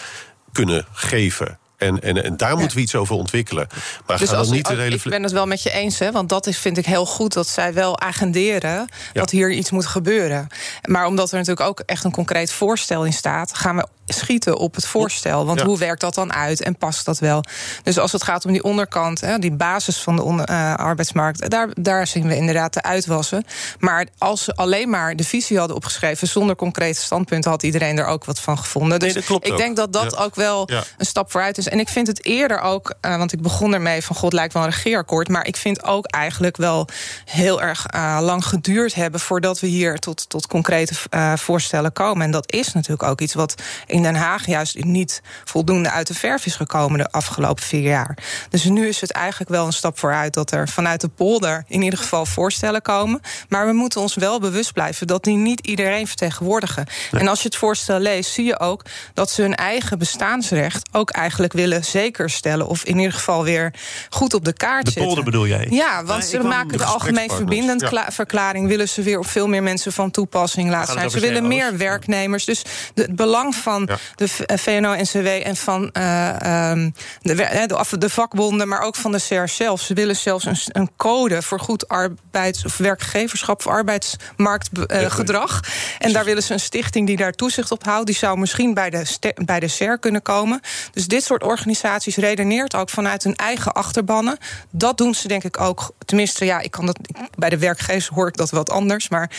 kunnen 0.52 0.86
geven. 0.92 1.58
En, 1.76 2.00
en, 2.00 2.24
en 2.24 2.36
daar 2.36 2.56
moeten 2.56 2.76
we 2.76 2.82
iets 2.82 2.94
over 2.94 3.14
ontwikkelen. 3.14 3.66
Maar 4.06 4.18
dus 4.18 4.32
als, 4.32 4.50
niet 4.50 4.66
de 4.66 4.74
hele... 4.74 4.94
Ik 4.94 5.02
ben 5.02 5.22
het 5.22 5.32
wel 5.32 5.46
met 5.46 5.62
je 5.62 5.70
eens, 5.70 5.98
hè, 5.98 6.12
want 6.12 6.28
dat 6.28 6.46
is, 6.46 6.58
vind 6.58 6.78
ik 6.78 6.86
heel 6.86 7.06
goed 7.06 7.32
dat 7.32 7.48
zij 7.48 7.74
wel 7.74 8.00
agenderen 8.00 8.88
dat 9.12 9.30
hier 9.30 9.50
iets 9.50 9.70
moet 9.70 9.86
gebeuren. 9.86 10.46
Maar 10.84 11.06
omdat 11.06 11.30
er 11.30 11.38
natuurlijk 11.38 11.68
ook 11.68 11.80
echt 11.80 12.04
een 12.04 12.12
concreet 12.12 12.52
voorstel 12.52 13.04
in 13.04 13.12
staat, 13.12 13.54
gaan 13.54 13.76
we 13.76 13.86
schieten 14.06 14.56
op 14.56 14.74
het 14.74 14.86
voorstel. 14.86 15.46
Want 15.46 15.60
hoe 15.60 15.78
werkt 15.78 16.00
dat 16.00 16.14
dan 16.14 16.32
uit 16.32 16.62
en 16.62 16.76
past 16.76 17.04
dat 17.04 17.18
wel? 17.18 17.44
Dus 17.82 17.98
als 17.98 18.12
het 18.12 18.22
gaat 18.22 18.44
om 18.44 18.52
die 18.52 18.64
onderkant, 18.64 19.20
hè, 19.20 19.38
die 19.38 19.52
basis 19.52 19.96
van 19.96 20.16
de 20.16 20.22
onder, 20.22 20.50
uh, 20.50 20.74
arbeidsmarkt, 20.74 21.50
daar, 21.50 21.68
daar 21.74 22.06
zien 22.06 22.28
we 22.28 22.36
inderdaad 22.36 22.72
de 22.72 22.82
uitwassen. 22.82 23.44
Maar 23.78 24.06
als 24.18 24.44
ze 24.44 24.54
alleen 24.54 24.90
maar 24.90 25.16
de 25.16 25.24
visie 25.24 25.58
hadden 25.58 25.76
opgeschreven 25.76 26.28
zonder 26.28 26.56
concrete 26.56 27.00
standpunten, 27.00 27.50
had 27.50 27.62
iedereen 27.62 27.98
er 27.98 28.06
ook 28.06 28.24
wat 28.24 28.40
van 28.40 28.58
gevonden. 28.58 28.98
Dus 28.98 29.14
ik 29.14 29.30
ook. 29.30 29.56
denk 29.56 29.76
dat 29.76 29.92
dat 29.92 30.16
ook 30.16 30.34
wel 30.34 30.70
een 30.96 31.06
stap 31.06 31.30
vooruit 31.30 31.58
is. 31.58 31.68
En 31.68 31.80
ik 31.80 31.88
vind 31.88 32.06
het 32.06 32.24
eerder 32.24 32.60
ook, 32.60 32.94
uh, 33.00 33.16
want 33.16 33.32
ik 33.32 33.42
begon 33.42 33.74
ermee 33.74 34.02
van 34.02 34.16
God 34.16 34.32
lijkt 34.32 34.52
wel 34.52 34.62
een 34.62 34.70
regeerakkoord. 34.70 35.28
Maar 35.28 35.46
ik 35.46 35.56
vind 35.56 35.84
ook 35.84 36.06
eigenlijk 36.06 36.56
wel 36.56 36.88
heel 37.24 37.62
erg 37.62 37.86
uh, 37.94 38.18
lang 38.20 38.44
geduurd 38.44 38.94
hebben 38.94 39.20
voordat 39.20 39.60
we 39.60 39.66
hier 39.66 39.98
tot, 39.98 40.28
tot 40.28 40.46
concrete 40.46 40.94
voorstellen 41.36 41.92
komen. 41.92 42.24
En 42.24 42.30
dat 42.30 42.52
is 42.52 42.72
natuurlijk 42.72 43.02
ook 43.02 43.20
iets 43.20 43.34
wat 43.34 43.54
in 43.96 44.02
Den 44.02 44.14
Haag 44.14 44.46
juist 44.46 44.84
niet 44.84 45.22
voldoende 45.44 45.90
uit 45.90 46.06
de 46.06 46.14
verf 46.14 46.46
is 46.46 46.56
gekomen 46.56 46.98
de 46.98 47.10
afgelopen 47.10 47.62
vier 47.62 47.80
jaar. 47.80 48.18
Dus 48.50 48.64
nu 48.64 48.88
is 48.88 49.00
het 49.00 49.10
eigenlijk 49.12 49.50
wel 49.50 49.66
een 49.66 49.72
stap 49.72 49.98
vooruit 49.98 50.34
dat 50.34 50.50
er 50.50 50.68
vanuit 50.68 51.00
de 51.00 51.08
polder 51.08 51.64
in 51.68 51.82
ieder 51.82 51.98
geval 51.98 52.26
voorstellen 52.26 52.82
komen. 52.82 53.20
Maar 53.48 53.66
we 53.66 53.72
moeten 53.72 54.00
ons 54.00 54.14
wel 54.14 54.40
bewust 54.40 54.72
blijven 54.72 55.06
dat 55.06 55.24
die 55.24 55.36
niet 55.36 55.66
iedereen 55.66 56.06
vertegenwoordigen. 56.06 56.86
En 57.10 57.28
als 57.28 57.40
je 57.40 57.48
het 57.48 57.56
voorstel 57.56 57.98
leest, 57.98 58.32
zie 58.32 58.44
je 58.44 58.58
ook 58.58 58.82
dat 59.14 59.30
ze 59.30 59.42
hun 59.42 59.54
eigen 59.54 59.98
bestaansrecht 59.98 60.88
ook 60.92 61.10
eigenlijk 61.10 61.52
willen 61.52 61.84
zekerstellen. 61.84 62.66
Of 62.66 62.84
in 62.84 62.96
ieder 62.96 63.12
geval 63.12 63.44
weer 63.44 63.72
goed 64.10 64.34
op 64.34 64.44
de 64.44 64.52
kaart 64.52 64.84
de 64.84 64.90
zetten. 64.90 65.08
De 65.08 65.14
polder 65.14 65.24
bedoel 65.24 65.46
jij? 65.46 65.66
Ja, 65.70 66.04
want 66.04 66.24
ze 66.24 66.38
maken 66.38 66.78
de 66.78 66.84
algemeen 66.84 67.30
verbindend 67.30 67.88
verklaring. 68.08 68.68
Willen 68.68 68.88
ze 68.88 69.02
weer 69.02 69.18
op 69.18 69.26
veel 69.26 69.46
meer 69.46 69.62
mensen 69.62 69.92
van 69.92 70.10
toepassing 70.10 70.70
laten 70.70 70.92
zijn. 70.92 71.10
Ze 71.10 71.20
willen 71.20 71.48
meer 71.48 71.76
werknemers. 71.76 72.44
Dus 72.44 72.62
het 72.94 73.16
belang 73.16 73.54
van 73.54 73.85
de 74.14 74.28
VNO-NCW 74.58 75.26
en 75.26 75.56
van 75.56 75.90
uh, 75.92 76.70
um, 76.70 76.94
de, 77.20 77.34
de, 77.34 77.98
de, 77.98 78.10
vakbonden, 78.10 78.68
maar 78.68 78.80
ook 78.80 78.96
van 78.96 79.12
de 79.12 79.20
CR 79.28 79.48
zelf. 79.48 79.80
Ze 79.80 79.94
willen 79.94 80.16
zelfs 80.16 80.44
een, 80.44 80.56
een 80.66 80.90
code 80.96 81.42
voor 81.42 81.60
goed 81.60 81.88
arbeids- 81.88 82.64
of 82.64 82.76
werkgeverschap 82.76 83.58
of 83.58 83.66
arbeidsmarktgedrag. 83.66 85.60
Uh, 85.64 85.70
en 85.98 86.12
daar 86.12 86.24
willen 86.24 86.42
ze 86.42 86.52
een 86.52 86.60
stichting 86.60 87.06
die 87.06 87.16
daar 87.16 87.32
toezicht 87.32 87.70
op 87.70 87.84
houdt. 87.84 88.06
Die 88.06 88.16
zou 88.16 88.38
misschien 88.38 88.74
bij 88.74 88.90
de, 88.90 89.04
bij 89.44 89.60
de 89.60 89.68
CER 89.68 89.98
kunnen 89.98 90.22
komen. 90.22 90.60
Dus 90.92 91.06
dit 91.06 91.24
soort 91.24 91.42
organisaties 91.42 92.16
redeneert 92.16 92.74
ook 92.74 92.90
vanuit 92.90 93.24
hun 93.24 93.36
eigen 93.36 93.72
achterbannen. 93.72 94.38
Dat 94.70 94.98
doen 94.98 95.14
ze 95.14 95.28
denk 95.28 95.44
ik 95.44 95.60
ook. 95.60 95.90
Tenminste, 96.04 96.44
ja, 96.44 96.60
ik 96.60 96.70
kan 96.70 96.86
dat, 96.86 96.98
bij 97.38 97.50
de 97.50 97.58
werkgevers 97.58 98.08
hoor 98.08 98.28
ik 98.28 98.36
dat 98.36 98.50
wat 98.50 98.70
anders. 98.70 99.08
Maar 99.08 99.30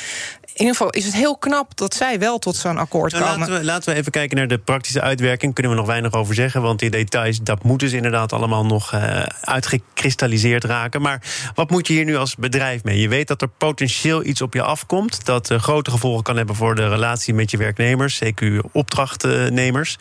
ieder 0.60 0.76
geval 0.76 0.90
is 0.90 1.06
het 1.06 1.14
heel 1.14 1.38
knap 1.38 1.78
dat 1.78 1.94
zij 1.94 2.20
wel 2.20 2.40
tot 2.40 2.56
zo'n 2.56 2.78
akkoord 2.78 3.12
nou, 3.12 3.24
komen. 3.24 3.40
Laten 3.40 3.58
we, 3.58 3.64
laten 3.64 3.94
we 3.94 4.00
even 4.00 4.12
kijken 4.12 4.38
naar 4.38 4.48
de 4.48 4.58
praktische 4.58 5.02
uitwerking. 5.02 5.54
Kunnen 5.54 5.72
we 5.72 5.78
nog 5.78 5.88
weinig 5.88 6.14
over 6.14 6.36
zeggen, 6.36 6.62
want 6.62 6.80
die 6.80 6.90
details, 6.90 7.40
dat 7.42 7.64
moeten 7.64 7.90
ze 7.90 7.96
inderdaad 7.96 8.34
allemaal 8.34 8.66
nog 8.66 8.94
uh, 8.94 9.24
uitgekristalliseerd 9.42 10.64
raken. 10.64 11.02
Maar 11.02 11.22
wat 11.56 11.70
moet 11.70 11.88
je 11.88 11.94
hier 11.94 12.06
nu 12.06 12.16
als 12.16 12.36
bedrijf 12.36 12.84
mee? 12.84 13.00
Je 13.00 13.10
weet 13.10 13.28
dat 13.28 13.42
er 13.42 13.48
potentieel 13.48 14.24
iets 14.24 14.42
op 14.42 14.54
je 14.54 14.62
afkomt, 14.62 15.26
dat 15.26 15.50
uh, 15.50 15.60
grote 15.60 15.92
gevolgen 15.92 16.24
kan 16.24 16.38
hebben 16.38 16.56
voor 16.56 16.76
de 16.76 16.90
relatie 16.90 17.34
met 17.34 17.52
je 17.52 17.58
werknemers, 17.58 18.22
CQ 18.24 18.46
opdrachtnemers. 18.72 19.98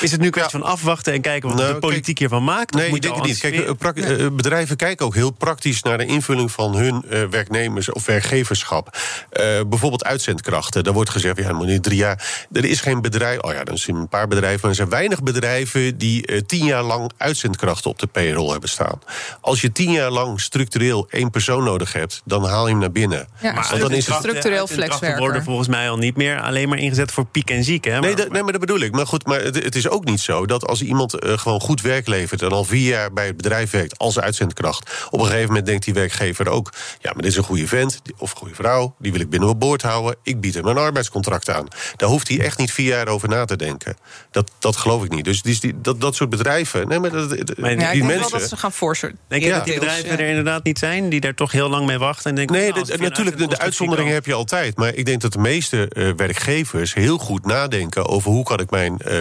Is 0.00 0.10
het 0.12 0.20
nu 0.20 0.30
kwestie 0.30 0.58
van 0.58 0.68
afwachten 0.68 1.12
en 1.12 1.20
kijken 1.20 1.48
wat 1.48 1.58
nou, 1.58 1.72
de 1.72 1.78
politiek 1.78 2.04
kijk, 2.04 2.18
hiervan 2.18 2.44
maakt? 2.44 2.74
Nee, 2.74 2.94
ik 2.94 3.02
denk 3.02 3.14
het 3.14 3.24
niet. 3.24 3.38
Kijk, 3.38 3.94
nee. 3.94 4.30
bedrijven 4.30 4.76
kijken 4.76 5.06
ook 5.06 5.14
heel 5.14 5.30
praktisch 5.30 5.82
naar 5.82 5.98
de 5.98 6.06
invulling 6.06 6.52
van 6.52 6.76
hun 6.76 7.04
uh, 7.10 7.24
werknemers 7.24 7.92
of 7.92 8.06
werkgeverschap. 8.06 8.96
Uh, 9.32 9.60
bijvoorbeeld 9.66 10.04
uitzendkrachten. 10.04 10.84
Daar 10.84 10.92
wordt 10.92 11.10
gezegd, 11.10 11.36
ja, 11.38 11.52
moet 11.52 11.82
drie 11.82 11.96
jaar. 11.96 12.46
Er 12.52 12.64
is 12.64 12.80
geen 12.80 13.00
bedrijf. 13.02 13.40
Oh 13.40 13.52
ja, 13.52 13.64
dan 13.64 13.78
zijn 13.78 13.96
een 13.96 14.08
paar 14.08 14.28
bedrijven, 14.28 14.60
maar 14.60 14.70
er 14.70 14.76
zijn 14.76 14.88
weinig 14.88 15.22
bedrijven 15.22 15.98
die 15.98 16.30
uh, 16.30 16.40
tien 16.46 16.64
jaar 16.64 16.82
lang 16.82 17.10
uitzendkrachten 17.16 17.90
op 17.90 17.98
de 17.98 18.06
payroll 18.06 18.50
hebben 18.50 18.68
staan. 18.68 19.00
Als 19.40 19.60
je 19.60 19.72
tien 19.72 19.92
jaar 19.92 20.10
lang 20.10 20.40
structureel 20.40 21.06
één 21.10 21.30
persoon 21.30 21.64
nodig 21.64 21.92
hebt, 21.92 22.22
dan 22.24 22.44
haal 22.44 22.64
je 22.64 22.70
hem 22.70 22.80
naar 22.80 22.92
binnen. 22.92 23.28
Ja, 23.40 23.52
maar 23.52 23.66
Want 23.68 23.80
dan 23.80 23.92
is 23.92 24.06
het 24.06 24.16
structureel 24.16 24.66
flexwerker. 24.66 25.18
worden 25.18 25.42
volgens 25.42 25.68
mij 25.68 25.90
al 25.90 25.96
niet 25.96 26.16
meer 26.16 26.40
alleen 26.40 26.68
maar 26.68 26.78
ingezet 26.78 27.12
voor 27.12 27.24
piek 27.26 27.50
en 27.50 27.64
ziek. 27.64 27.84
Hè? 27.84 27.90
Nee, 27.90 28.00
maar, 28.00 28.16
dat, 28.16 28.30
nee, 28.30 28.42
maar 28.42 28.52
dat 28.52 28.60
bedoel 28.60 28.80
ik. 28.80 28.92
Maar 28.92 29.06
goed, 29.06 29.26
maar 29.26 29.40
het, 29.40 29.64
het 29.64 29.74
is 29.78 29.88
ook 29.88 30.04
niet 30.04 30.20
zo 30.20 30.46
dat 30.46 30.66
als 30.66 30.82
iemand 30.82 31.24
uh, 31.24 31.38
gewoon 31.38 31.60
goed 31.60 31.80
werk 31.80 32.06
levert 32.06 32.42
en 32.42 32.48
al 32.48 32.64
vier 32.64 32.88
jaar 32.88 33.12
bij 33.12 33.26
het 33.26 33.36
bedrijf 33.36 33.70
werkt 33.70 33.98
als 33.98 34.20
uitzendkracht, 34.20 35.06
op 35.10 35.20
een 35.20 35.26
gegeven 35.26 35.46
moment 35.46 35.66
denkt 35.66 35.84
die 35.84 35.94
werkgever 35.94 36.48
ook: 36.48 36.72
ja, 37.00 37.12
maar 37.12 37.22
dit 37.22 37.30
is 37.30 37.36
een 37.36 37.44
goede 37.44 37.66
vent 37.66 38.02
of 38.16 38.30
goede 38.30 38.54
vrouw, 38.54 38.94
die 38.98 39.12
wil 39.12 39.20
ik 39.20 39.30
binnen 39.30 39.48
op 39.48 39.60
boord 39.60 39.82
houden. 39.82 40.16
Ik 40.22 40.40
bied 40.40 40.54
hem 40.54 40.66
een 40.66 40.78
arbeidscontract 40.78 41.50
aan. 41.50 41.68
Daar 41.96 42.08
hoeft 42.08 42.28
hij 42.28 42.40
echt 42.40 42.58
niet 42.58 42.72
vier 42.72 42.88
jaar 42.88 43.08
over 43.08 43.28
na 43.28 43.44
te 43.44 43.56
denken. 43.56 43.96
Dat, 44.30 44.50
dat 44.58 44.76
geloof 44.76 45.04
ik 45.04 45.10
niet. 45.10 45.24
Dus 45.24 45.42
die, 45.42 45.60
die, 45.60 45.80
dat, 45.80 46.00
dat 46.00 46.14
soort 46.14 46.30
bedrijven. 46.30 46.88
Nee, 46.88 46.98
maar 46.98 47.10
dat, 47.10 47.28
maar 47.28 47.70
die 47.70 47.80
ja, 47.80 47.90
ik 47.90 48.02
mensen. 48.02 48.30
wel 48.30 48.40
dat 48.40 48.48
ze 48.48 48.56
gaan 48.56 48.72
forsen. 48.72 49.18
Denk 49.28 49.42
je 49.42 49.48
ja. 49.48 49.56
dat 49.56 49.64
die 49.64 49.74
bedrijven 49.74 50.10
er 50.10 50.28
inderdaad 50.28 50.64
niet 50.64 50.78
zijn, 50.78 51.08
die 51.08 51.20
daar 51.20 51.34
toch 51.34 51.52
heel 51.52 51.68
lang 51.68 51.86
mee 51.86 51.98
wachten 51.98 52.30
en 52.30 52.36
denken: 52.36 52.56
nee, 52.56 52.72
nou, 52.72 52.84
dit, 52.84 53.00
natuurlijk, 53.00 53.38
de, 53.38 53.46
de 53.46 53.58
uitzonderingen 53.58 54.12
heb 54.12 54.26
je 54.26 54.34
altijd. 54.34 54.76
Maar 54.76 54.94
ik 54.94 55.06
denk 55.06 55.20
dat 55.20 55.32
de 55.32 55.38
meeste 55.38 55.90
uh, 55.92 56.12
werkgevers 56.16 56.94
heel 56.94 57.18
goed 57.18 57.46
nadenken 57.46 58.06
over 58.06 58.30
hoe 58.30 58.44
kan 58.44 58.60
ik 58.60 58.70
mijn 58.70 58.98
uh, 59.06 59.20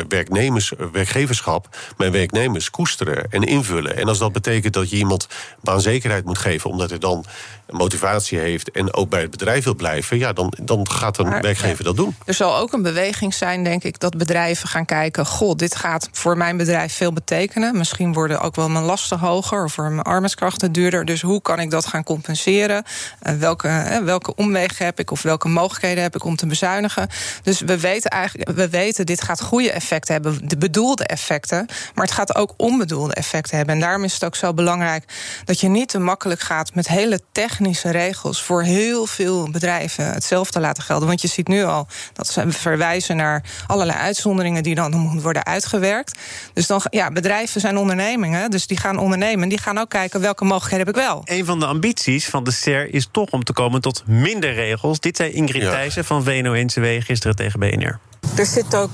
werknemers, 0.53 0.91
werkgeverschap 0.91 1.77
mijn 1.97 2.11
werknemers 2.11 2.69
koesteren 2.69 3.31
en 3.31 3.43
invullen. 3.43 3.97
En 3.97 4.07
als 4.07 4.17
dat 4.17 4.31
betekent 4.31 4.73
dat 4.73 4.89
je 4.89 4.97
iemand 4.97 5.27
baanzekerheid 5.61 6.25
moet 6.25 6.37
geven, 6.37 6.69
omdat 6.69 6.89
hij 6.89 6.99
dan 6.99 7.25
motivatie 7.69 8.39
heeft 8.39 8.71
en 8.71 8.93
ook 8.93 9.09
bij 9.09 9.21
het 9.21 9.31
bedrijf 9.31 9.63
wil 9.63 9.75
blijven, 9.75 10.17
ja, 10.17 10.33
dan, 10.33 10.53
dan 10.61 10.89
gaat 10.89 11.17
een 11.17 11.27
maar, 11.27 11.41
werkgever 11.41 11.83
dat 11.83 11.95
doen. 11.95 12.15
Er 12.25 12.33
zal 12.33 12.57
ook 12.57 12.73
een 12.73 12.81
beweging 12.81 13.33
zijn, 13.33 13.63
denk 13.63 13.83
ik, 13.83 13.99
dat 13.99 14.17
bedrijven 14.17 14.69
gaan 14.69 14.85
kijken: 14.85 15.25
God, 15.25 15.59
dit 15.59 15.75
gaat 15.75 16.09
voor 16.11 16.37
mijn 16.37 16.57
bedrijf 16.57 16.93
veel 16.93 17.13
betekenen. 17.13 17.77
Misschien 17.77 18.13
worden 18.13 18.41
ook 18.41 18.55
wel 18.55 18.69
mijn 18.69 18.83
lasten 18.83 19.19
hoger 19.19 19.63
of 19.63 19.73
voor 19.73 19.91
mijn 19.91 20.01
arbeidskrachten 20.01 20.71
duurder. 20.71 21.05
Dus 21.05 21.21
hoe 21.21 21.41
kan 21.41 21.59
ik 21.59 21.71
dat 21.71 21.85
gaan 21.85 22.03
compenseren? 22.03 22.83
Uh, 23.23 23.33
welke, 23.33 23.67
uh, 23.67 23.97
welke 23.97 24.35
omwegen 24.35 24.85
heb 24.85 24.99
ik 24.99 25.11
of 25.11 25.21
welke 25.21 25.47
mogelijkheden 25.47 26.03
heb 26.03 26.15
ik 26.15 26.23
om 26.23 26.35
te 26.35 26.45
bezuinigen? 26.45 27.07
Dus 27.43 27.61
we 27.61 27.79
weten 27.79 28.09
eigenlijk, 28.09 28.51
we 28.51 28.69
weten, 28.69 29.05
dit 29.05 29.21
gaat 29.21 29.41
goede 29.41 29.71
effecten 29.71 30.13
hebben, 30.13 30.47
de 30.47 30.57
bedoelde 30.57 31.03
effecten. 31.03 31.65
Maar 31.93 32.05
het 32.05 32.13
gaat 32.13 32.35
ook 32.35 32.53
onbedoelde 32.57 33.13
effecten 33.13 33.57
hebben. 33.57 33.75
En 33.75 33.81
daarom 33.81 34.03
is 34.03 34.13
het 34.13 34.23
ook 34.23 34.35
zo 34.35 34.53
belangrijk 34.53 35.03
dat 35.45 35.59
je 35.59 35.67
niet 35.67 35.89
te 35.89 35.99
makkelijk 35.99 36.41
gaat 36.41 36.75
met 36.75 36.87
hele 36.87 37.21
technische 37.57 37.91
regels 37.91 38.41
voor 38.41 38.63
heel 38.63 39.05
veel 39.05 39.49
bedrijven 39.51 40.13
hetzelfde 40.13 40.59
laten 40.59 40.83
gelden. 40.83 41.07
Want 41.07 41.21
je 41.21 41.27
ziet 41.27 41.47
nu 41.47 41.63
al 41.63 41.87
dat 42.13 42.27
ze 42.27 42.51
verwijzen 42.51 43.15
naar 43.15 43.43
allerlei 43.67 43.97
uitzonderingen 43.97 44.63
die 44.63 44.75
dan 44.75 44.95
moeten 44.95 45.21
worden 45.21 45.45
uitgewerkt. 45.45 46.19
Dus 46.53 46.67
dan, 46.67 46.81
ja, 46.89 47.11
bedrijven 47.11 47.61
zijn 47.61 47.77
ondernemingen, 47.77 48.51
dus 48.51 48.67
die 48.67 48.77
gaan 48.77 48.97
ondernemen. 48.97 49.49
Die 49.49 49.57
gaan 49.57 49.77
ook 49.77 49.89
kijken 49.89 50.21
welke 50.21 50.43
mogelijkheden 50.43 50.85
heb 50.85 50.95
ik 50.95 51.01
wel. 51.01 51.21
Een 51.25 51.45
van 51.45 51.59
de 51.59 51.65
ambities 51.65 52.25
van 52.25 52.43
de 52.43 52.51
SER 52.51 52.93
is 52.93 53.07
toch 53.11 53.29
om 53.29 53.43
te 53.43 53.53
komen 53.53 53.81
tot 53.81 54.03
minder 54.05 54.53
regels. 54.53 54.99
Dit 54.99 55.17
zei 55.17 55.31
Ingrid 55.31 55.61
ja. 55.61 55.69
Thijssen 55.69 56.05
van 56.05 56.23
VNO-NCW 56.23 56.85
gisteren 56.99 57.35
tegen 57.35 57.59
BNR. 57.59 57.99
Er 58.35 58.45
zit 58.45 58.75
ook 58.75 58.89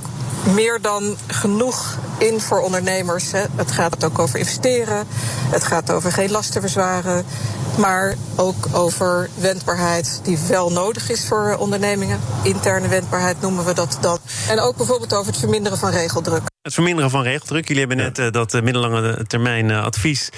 meer 0.53 0.81
dan 0.81 1.17
genoeg 1.27 1.97
in 2.17 2.41
voor 2.41 2.59
ondernemers. 2.59 3.31
Hè. 3.31 3.43
Het 3.55 3.71
gaat 3.71 4.05
ook 4.05 4.19
over 4.19 4.39
investeren, 4.39 5.07
het 5.51 5.63
gaat 5.63 5.91
over 5.91 6.11
geen 6.11 6.31
lasten 6.31 6.61
verzwaren, 6.61 7.25
maar 7.77 8.15
ook 8.35 8.67
over 8.71 9.29
wendbaarheid 9.35 10.19
die 10.23 10.39
wel 10.47 10.71
nodig 10.71 11.09
is 11.09 11.27
voor 11.27 11.55
ondernemingen. 11.59 12.19
Interne 12.43 12.87
wendbaarheid 12.87 13.41
noemen 13.41 13.65
we 13.65 13.73
dat 13.73 13.97
dan. 14.01 14.17
En 14.49 14.59
ook 14.59 14.77
bijvoorbeeld 14.77 15.13
over 15.13 15.31
het 15.31 15.39
verminderen 15.39 15.77
van 15.77 15.91
regeldruk. 15.91 16.41
Het 16.61 16.73
verminderen 16.73 17.09
van 17.09 17.23
regeldruk. 17.23 17.67
Jullie 17.67 17.85
hebben 17.85 17.97
net 17.97 18.19
uh, 18.19 18.31
dat 18.31 18.53
uh, 18.53 18.61
middellange 18.61 19.25
termijn 19.27 19.69
uh, 19.69 19.83
advies 19.83 20.29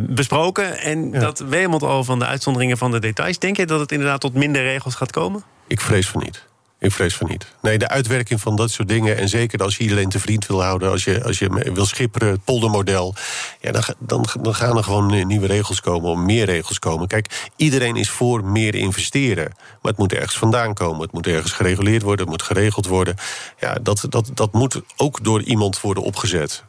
besproken. 0.00 0.78
En 0.78 1.10
ja. 1.10 1.20
dat 1.20 1.38
wemelt 1.38 1.82
al 1.82 2.04
van 2.04 2.18
de 2.18 2.26
uitzonderingen 2.26 2.78
van 2.78 2.90
de 2.90 3.00
details. 3.00 3.38
Denk 3.38 3.56
je 3.56 3.66
dat 3.66 3.80
het 3.80 3.92
inderdaad 3.92 4.20
tot 4.20 4.34
minder 4.34 4.62
regels 4.62 4.94
gaat 4.94 5.10
komen? 5.10 5.42
Ik 5.66 5.80
vrees 5.80 6.08
van 6.08 6.22
niet. 6.22 6.50
Ik 6.82 6.92
vrees 6.92 7.14
van 7.14 7.28
niet. 7.28 7.46
Nee, 7.60 7.78
de 7.78 7.88
uitwerking 7.88 8.40
van 8.40 8.56
dat 8.56 8.70
soort 8.70 8.88
dingen. 8.88 9.16
En 9.16 9.28
zeker 9.28 9.62
als 9.62 9.76
je 9.76 9.82
iedereen 9.82 10.08
te 10.08 10.18
vriend 10.18 10.46
wil 10.46 10.62
houden. 10.62 10.90
Als 10.90 11.04
je, 11.04 11.24
als 11.24 11.38
je 11.38 11.70
wil 11.74 11.86
schipperen, 11.86 12.28
het 12.28 12.44
poldermodel. 12.44 13.14
Ja, 13.60 13.72
dan, 13.72 13.82
dan, 13.98 14.26
dan 14.40 14.54
gaan 14.54 14.76
er 14.76 14.84
gewoon 14.84 15.26
nieuwe 15.26 15.46
regels 15.46 15.80
komen. 15.80 16.10
Om 16.10 16.24
meer 16.24 16.44
regels 16.44 16.78
komen. 16.78 17.08
Kijk, 17.08 17.50
iedereen 17.56 17.96
is 17.96 18.10
voor 18.10 18.44
meer 18.44 18.74
investeren. 18.74 19.52
Maar 19.54 19.90
het 19.92 19.98
moet 19.98 20.12
ergens 20.12 20.38
vandaan 20.38 20.74
komen. 20.74 21.00
Het 21.00 21.12
moet 21.12 21.26
ergens 21.26 21.52
gereguleerd 21.52 22.02
worden. 22.02 22.20
Het 22.20 22.28
moet 22.28 22.42
geregeld 22.42 22.86
worden. 22.86 23.16
Ja, 23.58 23.74
dat, 23.82 24.06
dat, 24.08 24.30
dat 24.34 24.52
moet 24.52 24.80
ook 24.96 25.24
door 25.24 25.42
iemand 25.42 25.80
worden 25.80 26.02
opgezet. 26.02 26.64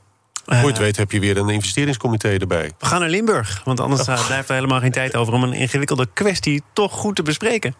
Voor 0.46 0.56
je 0.56 0.68
het 0.68 0.78
weet 0.78 0.98
heb 0.98 1.12
je 1.12 1.20
weer 1.20 1.38
een 1.38 1.50
investeringscomité 1.50 2.30
erbij. 2.30 2.72
We 2.80 2.86
gaan 2.86 3.00
naar 3.00 3.10
Limburg, 3.10 3.62
want 3.66 3.80
anders 3.80 4.08
oh. 4.08 4.26
blijft 4.26 4.50
er 4.50 4.56
helemaal 4.56 4.80
geen 4.80 4.92
tijd 4.92 5.16
over... 5.16 5.34
om 5.34 5.44
een 5.44 5.54
ingewikkelde 5.54 6.08
kwestie 6.14 6.64
toch 6.74 6.92
goed 6.92 7.16
te 7.16 7.24
bespreken. 7.24 7.76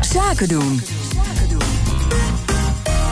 Zaken 0.00 0.48
doen. 0.48 0.82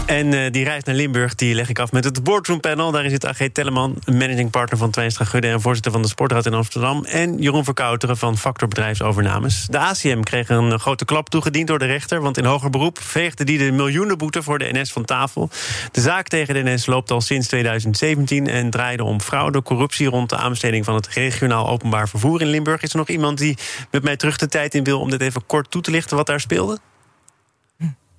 En 0.06 0.32
uh, 0.32 0.50
die 0.50 0.64
reis 0.64 0.85
naar 0.85 0.94
Limburg 0.94 1.35
die 1.35 1.54
leg 1.54 1.68
ik 1.68 1.78
af 1.78 1.92
met 1.92 2.04
het 2.04 2.25
Boardroom 2.25 2.61
Panel. 2.61 2.90
Daarin 2.90 3.11
zit 3.11 3.26
AG 3.26 3.49
Telleman, 3.52 3.97
managing 4.04 4.50
partner 4.50 4.78
van 4.78 4.90
Twijnstra 4.90 5.25
Gudde... 5.25 5.49
en 5.49 5.61
voorzitter 5.61 5.92
van 5.92 6.02
de 6.02 6.09
Sportraad 6.09 6.47
in 6.47 6.54
Amsterdam. 6.54 7.04
En 7.04 7.38
Jeroen 7.38 7.64
Verkouteren 7.64 8.16
van 8.16 8.38
Factor 8.38 8.68
Bedrijfsovernames. 8.68 9.66
De 9.71 9.78
ACM 9.78 10.21
kreeg 10.21 10.49
een 10.49 10.78
grote 10.78 11.04
klap 11.04 11.28
toegediend 11.28 11.66
door 11.66 11.78
de 11.78 11.85
rechter... 11.85 12.21
want 12.21 12.38
in 12.38 12.44
hoger 12.44 12.71
beroep 12.71 12.99
veegde 13.00 13.44
die 13.44 13.59
de 13.59 13.71
miljoenenboete 13.71 14.42
voor 14.42 14.59
de 14.59 14.68
NS 14.73 14.92
van 14.92 15.04
tafel. 15.04 15.50
De 15.92 16.00
zaak 16.00 16.28
tegen 16.28 16.54
de 16.54 16.71
NS 16.71 16.87
loopt 16.87 17.11
al 17.11 17.21
sinds 17.21 17.49
2017... 17.49 18.49
en 18.49 18.71
draaide 18.71 19.04
om 19.04 19.21
fraude, 19.21 19.62
corruptie 19.62 20.09
rond 20.09 20.28
de 20.28 20.37
aanbesteding... 20.37 20.85
van 20.85 20.94
het 20.94 21.09
regionaal 21.09 21.68
openbaar 21.68 22.09
vervoer 22.09 22.40
in 22.40 22.47
Limburg. 22.47 22.82
Is 22.82 22.92
er 22.92 22.99
nog 22.99 23.09
iemand 23.09 23.38
die 23.38 23.59
met 23.90 24.02
mij 24.02 24.16
terug 24.16 24.37
de 24.37 24.49
tijd 24.49 24.75
in 24.75 24.85
wil... 24.85 25.00
om 25.00 25.11
dit 25.11 25.21
even 25.21 25.47
kort 25.47 25.71
toe 25.71 25.82
te 25.82 25.90
lichten 25.90 26.16
wat 26.16 26.26
daar 26.26 26.40
speelde? 26.40 26.78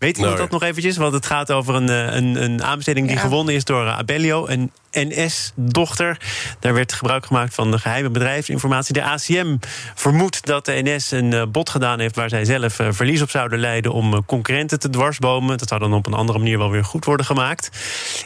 Weet 0.04 0.18
iemand 0.18 0.38
dat 0.38 0.50
nog 0.50 0.64
eventjes? 0.64 0.98
Want 0.98 1.14
het 1.14 1.26
gaat 1.26 1.52
over 1.52 1.76
een, 1.76 1.88
een, 1.88 2.44
een 2.44 2.64
aanbesteding 2.64 3.08
die 3.08 3.16
ja. 3.16 3.22
gewonnen 3.22 3.54
is 3.54 3.64
door 3.64 3.88
Abellio, 3.88 4.48
een 4.48 4.72
NS-dochter. 4.92 6.18
Daar 6.60 6.74
werd 6.74 6.94
gebruik 6.94 7.26
gemaakt 7.26 7.54
van 7.54 7.72
de 7.72 7.80
geheime 7.80 8.10
bedrijfsinformatie. 8.10 8.94
De 8.94 9.04
ACM 9.04 9.58
vermoedt 9.96 10.46
dat 10.46 10.66
de 10.66 10.82
NS 10.84 11.12
een 11.12 11.52
bod 11.52 11.70
gedaan 11.70 12.00
heeft... 12.00 12.16
waar 12.16 12.30
zij 12.30 12.46
zelf 12.46 12.80
verlies 12.90 13.22
op 13.22 13.30
zouden 13.30 13.60
leiden 13.60 13.92
om 13.92 14.26
concurrenten 14.26 14.80
te 14.80 14.90
dwarsbomen. 14.90 15.58
Dat 15.58 15.68
zou 15.68 15.80
dan 15.80 15.94
op 15.94 16.06
een 16.06 16.14
andere 16.14 16.40
manier 16.40 16.58
wel 16.58 16.72
weer 16.72 16.86
goed 16.86 17.06
worden 17.06 17.26
gemaakt. 17.26 17.70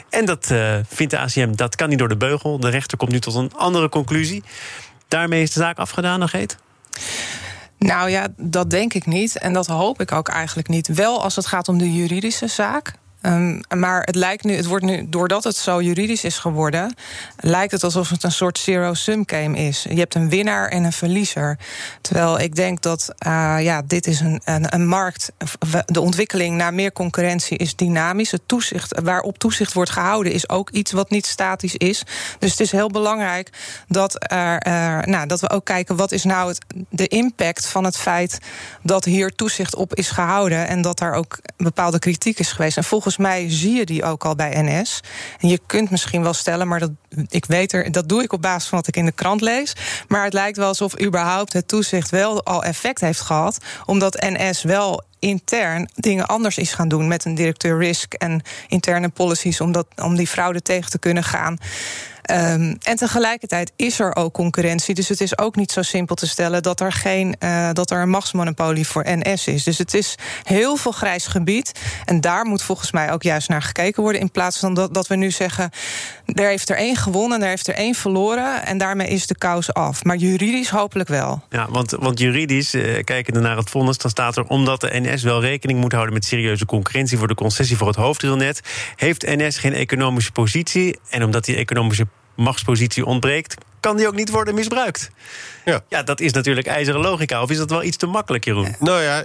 En 0.09 0.25
dat 0.25 0.49
uh, 0.51 0.75
vindt 0.87 1.11
de 1.11 1.19
ACM, 1.19 1.55
dat 1.55 1.75
kan 1.75 1.89
niet 1.89 1.99
door 1.99 2.09
de 2.09 2.17
beugel. 2.17 2.59
De 2.59 2.69
rechter 2.69 2.97
komt 2.97 3.11
nu 3.11 3.19
tot 3.19 3.35
een 3.35 3.51
andere 3.55 3.89
conclusie. 3.89 4.43
Daarmee 5.07 5.41
is 5.41 5.53
de 5.53 5.59
zaak 5.59 5.77
afgedaan, 5.77 6.19
nog 6.19 6.31
heet? 6.31 6.57
Nou 7.77 8.09
ja, 8.09 8.27
dat 8.37 8.69
denk 8.69 8.93
ik 8.93 9.05
niet. 9.05 9.37
En 9.37 9.53
dat 9.53 9.67
hoop 9.67 10.01
ik 10.01 10.11
ook 10.11 10.27
eigenlijk 10.27 10.67
niet. 10.67 10.87
Wel 10.87 11.23
als 11.23 11.35
het 11.35 11.45
gaat 11.45 11.67
om 11.67 11.77
de 11.77 11.93
juridische 11.93 12.47
zaak. 12.47 12.93
Um, 13.27 13.61
maar 13.75 14.01
het 14.01 14.15
lijkt 14.15 14.43
nu, 14.43 14.55
het 14.55 14.65
wordt 14.65 14.85
nu, 14.85 15.05
doordat 15.09 15.43
het 15.43 15.55
zo 15.55 15.81
juridisch 15.81 16.23
is 16.23 16.37
geworden, 16.37 16.95
lijkt 17.39 17.71
het 17.71 17.83
alsof 17.83 18.09
het 18.09 18.23
een 18.23 18.31
soort 18.31 18.57
zero-sum 18.57 19.23
game 19.25 19.57
is. 19.57 19.85
Je 19.89 19.99
hebt 19.99 20.15
een 20.15 20.29
winnaar 20.29 20.67
en 20.67 20.83
een 20.83 20.93
verliezer. 20.93 21.57
Terwijl 22.01 22.39
ik 22.39 22.55
denk 22.55 22.81
dat 22.81 23.13
uh, 23.27 23.55
ja, 23.59 23.81
dit 23.85 24.07
is 24.07 24.19
een, 24.19 24.41
een, 24.43 24.87
markt. 24.87 25.31
De 25.85 26.01
ontwikkeling 26.01 26.57
naar 26.57 26.73
meer 26.73 26.91
concurrentie 26.91 27.57
is 27.57 27.75
dynamisch. 27.75 28.31
Het 28.31 28.41
toezicht, 28.45 28.99
waarop 29.03 29.37
toezicht 29.37 29.73
wordt 29.73 29.91
gehouden, 29.91 30.31
is 30.31 30.49
ook 30.49 30.69
iets 30.69 30.91
wat 30.91 31.09
niet 31.09 31.25
statisch 31.25 31.75
is. 31.75 32.03
Dus 32.39 32.51
het 32.51 32.59
is 32.59 32.71
heel 32.71 32.89
belangrijk 32.89 33.49
dat, 33.87 34.31
er, 34.31 34.67
uh, 34.67 34.99
nou, 35.01 35.27
dat 35.27 35.39
we 35.39 35.49
ook 35.49 35.65
kijken 35.65 35.95
wat 35.95 36.11
is 36.11 36.23
nou 36.23 36.47
het, 36.47 36.65
de 36.89 37.07
impact 37.07 37.67
van 37.67 37.83
het 37.83 37.97
feit 37.97 38.39
dat 38.83 39.05
hier 39.05 39.35
toezicht 39.35 39.75
op 39.75 39.95
is 39.95 40.09
gehouden 40.09 40.67
en 40.67 40.81
dat 40.81 40.97
daar 40.97 41.13
ook 41.13 41.39
bepaalde 41.57 41.99
kritiek 41.99 42.39
is 42.39 42.51
geweest. 42.51 42.77
En 42.77 42.83
volgens 42.83 43.16
volgens 43.17 43.37
mij 43.37 43.57
zie 43.57 43.77
je 43.77 43.85
die 43.85 44.03
ook 44.03 44.25
al 44.25 44.35
bij 44.35 44.61
NS. 44.61 44.99
En 45.39 45.47
je 45.47 45.59
kunt 45.65 45.89
misschien 45.89 46.23
wel 46.23 46.33
stellen, 46.33 46.67
maar 46.67 46.79
dat, 46.79 46.91
ik 47.29 47.45
weet 47.45 47.73
er, 47.73 47.91
dat 47.91 48.09
doe 48.09 48.23
ik 48.23 48.33
op 48.33 48.41
basis 48.41 48.69
van 48.69 48.77
wat 48.77 48.87
ik 48.87 48.95
in 48.95 49.05
de 49.05 49.11
krant 49.11 49.41
lees. 49.41 49.73
Maar 50.07 50.23
het 50.23 50.33
lijkt 50.33 50.57
wel 50.57 50.67
alsof 50.67 51.01
überhaupt 51.01 51.53
het 51.53 51.67
toezicht 51.67 52.09
wel 52.09 52.43
al 52.43 52.63
effect 52.63 53.01
heeft 53.01 53.21
gehad. 53.21 53.57
Omdat 53.85 54.25
NS 54.29 54.63
wel 54.63 55.03
intern 55.19 55.89
dingen 55.95 56.25
anders 56.25 56.57
is 56.57 56.73
gaan 56.73 56.87
doen 56.87 57.07
met 57.07 57.25
een 57.25 57.35
directeur 57.35 57.77
risk 57.77 58.13
en 58.13 58.41
interne 58.67 59.09
policies 59.09 59.61
om, 59.61 59.71
dat, 59.71 59.87
om 59.95 60.15
die 60.15 60.27
fraude 60.27 60.61
tegen 60.61 60.91
te 60.91 60.99
kunnen 60.99 61.23
gaan. 61.23 61.57
Um, 62.31 62.77
en 62.81 62.95
tegelijkertijd 62.95 63.71
is 63.75 63.99
er 63.99 64.15
ook 64.15 64.33
concurrentie. 64.33 64.95
Dus 64.95 65.09
het 65.09 65.21
is 65.21 65.37
ook 65.37 65.55
niet 65.55 65.71
zo 65.71 65.81
simpel 65.81 66.15
te 66.15 66.27
stellen 66.27 66.63
dat 66.63 66.79
er, 66.79 66.91
geen, 66.91 67.35
uh, 67.39 67.69
dat 67.73 67.91
er 67.91 68.01
een 68.01 68.09
machtsmonopolie 68.09 68.87
voor 68.87 69.05
NS 69.07 69.47
is. 69.47 69.63
Dus 69.63 69.77
het 69.77 69.93
is 69.93 70.15
heel 70.43 70.75
veel 70.75 70.91
grijs 70.91 71.27
gebied. 71.27 71.71
En 72.05 72.21
daar 72.21 72.45
moet 72.45 72.61
volgens 72.61 72.91
mij 72.91 73.11
ook 73.11 73.23
juist 73.23 73.49
naar 73.49 73.61
gekeken 73.61 74.03
worden. 74.03 74.21
In 74.21 74.31
plaats 74.31 74.59
van 74.59 74.73
dat, 74.73 74.93
dat 74.93 75.07
we 75.07 75.15
nu 75.15 75.31
zeggen. 75.31 75.69
Er 76.33 76.47
heeft 76.47 76.69
er 76.69 76.77
één 76.77 76.95
gewonnen, 76.95 77.41
er 77.41 77.47
heeft 77.47 77.67
er 77.67 77.73
één 77.73 77.95
verloren. 77.95 78.65
En 78.65 78.77
daarmee 78.77 79.07
is 79.07 79.27
de 79.27 79.37
kous 79.37 79.73
af. 79.73 80.03
Maar 80.03 80.15
juridisch 80.15 80.69
hopelijk 80.69 81.09
wel. 81.09 81.43
Ja, 81.49 81.67
want, 81.69 81.91
want 81.91 82.19
juridisch, 82.19 82.75
uh, 82.75 83.03
kijkende 83.03 83.39
naar 83.39 83.57
het 83.57 83.69
vonnis, 83.69 83.97
dan 83.97 84.11
staat 84.11 84.37
er 84.37 84.43
omdat 84.43 84.81
de 84.81 84.89
NS 84.91 85.23
wel 85.23 85.41
rekening 85.41 85.79
moet 85.79 85.91
houden 85.91 86.13
met 86.13 86.25
serieuze 86.25 86.65
concurrentie 86.65 87.17
voor 87.17 87.27
de 87.27 87.35
concessie 87.35 87.77
voor 87.77 87.87
het 87.87 87.95
hoofdrailnet, 87.95 88.61
heeft 88.95 89.25
NS 89.25 89.57
geen 89.57 89.73
economische 89.73 90.31
positie. 90.31 90.99
En 91.09 91.23
omdat 91.23 91.45
die 91.45 91.55
economische 91.55 92.07
machtspositie 92.37 93.05
ontbreekt, 93.05 93.55
kan 93.79 93.97
die 93.97 94.07
ook 94.07 94.15
niet 94.15 94.29
worden 94.29 94.55
misbruikt. 94.55 95.11
Ja. 95.65 95.83
ja, 95.89 96.03
dat 96.03 96.19
is 96.19 96.31
natuurlijk 96.31 96.67
ijzeren 96.67 97.01
logica. 97.01 97.41
Of 97.41 97.49
is 97.49 97.57
dat 97.57 97.69
wel 97.69 97.83
iets 97.83 97.97
te 97.97 98.05
makkelijk, 98.05 98.45
Jeroen? 98.45 98.75
Nou 98.79 99.01
ja, 99.01 99.23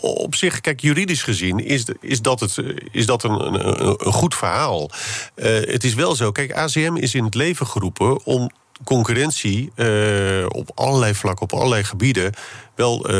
op 0.00 0.34
zich, 0.34 0.60
kijk, 0.60 0.80
juridisch 0.80 1.22
gezien 1.22 1.58
is, 1.58 1.84
is 2.00 2.22
dat, 2.22 2.40
het, 2.40 2.56
is 2.90 3.06
dat 3.06 3.22
een, 3.22 3.54
een, 3.54 3.86
een 4.06 4.12
goed 4.12 4.34
verhaal. 4.34 4.90
Uh, 5.36 5.46
het 5.46 5.84
is 5.84 5.94
wel 5.94 6.14
zo, 6.14 6.32
kijk, 6.32 6.52
ACM 6.52 6.96
is 6.96 7.14
in 7.14 7.24
het 7.24 7.34
leven 7.34 7.66
geroepen 7.66 8.24
om 8.24 8.50
concurrentie 8.84 9.70
uh, 9.76 10.46
op 10.48 10.70
allerlei 10.74 11.14
vlakken, 11.14 11.42
op 11.42 11.52
allerlei 11.52 11.84
gebieden 11.84 12.32
wel 12.74 13.10
uh, 13.10 13.14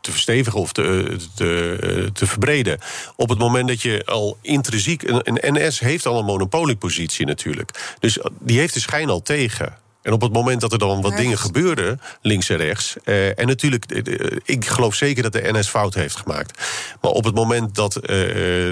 te 0.00 0.10
verstevigen 0.10 0.60
of 0.60 0.72
te, 0.72 1.16
te, 1.34 2.10
te, 2.12 2.26
verbreden. 2.26 2.78
Op 3.16 3.28
het 3.28 3.38
moment 3.38 3.68
dat 3.68 3.82
je 3.82 4.02
al 4.04 4.38
intrinsiek. 4.42 5.02
Een, 5.02 5.20
een 5.24 5.54
NS 5.54 5.80
heeft 5.80 6.06
al 6.06 6.18
een 6.18 6.24
monopoliepositie 6.24 7.26
natuurlijk. 7.26 7.96
Dus 7.98 8.18
die 8.40 8.58
heeft 8.58 8.74
de 8.74 8.80
schijn 8.80 9.08
al 9.08 9.22
tegen. 9.22 9.84
En 10.06 10.12
op 10.12 10.20
het 10.20 10.32
moment 10.32 10.60
dat 10.60 10.72
er 10.72 10.78
dan 10.78 11.02
wat 11.02 11.16
dingen 11.16 11.38
gebeuren, 11.38 12.00
links 12.22 12.48
en 12.48 12.56
rechts. 12.56 12.96
Eh, 13.04 13.38
en 13.38 13.46
natuurlijk, 13.46 13.84
eh, 13.84 14.36
ik 14.44 14.66
geloof 14.66 14.94
zeker 14.94 15.22
dat 15.22 15.32
de 15.32 15.52
NS 15.52 15.68
fout 15.68 15.94
heeft 15.94 16.16
gemaakt. 16.16 16.60
Maar 17.00 17.10
op 17.10 17.24
het 17.24 17.34
moment 17.34 17.74
dat 17.74 17.96
eh, 17.96 18.18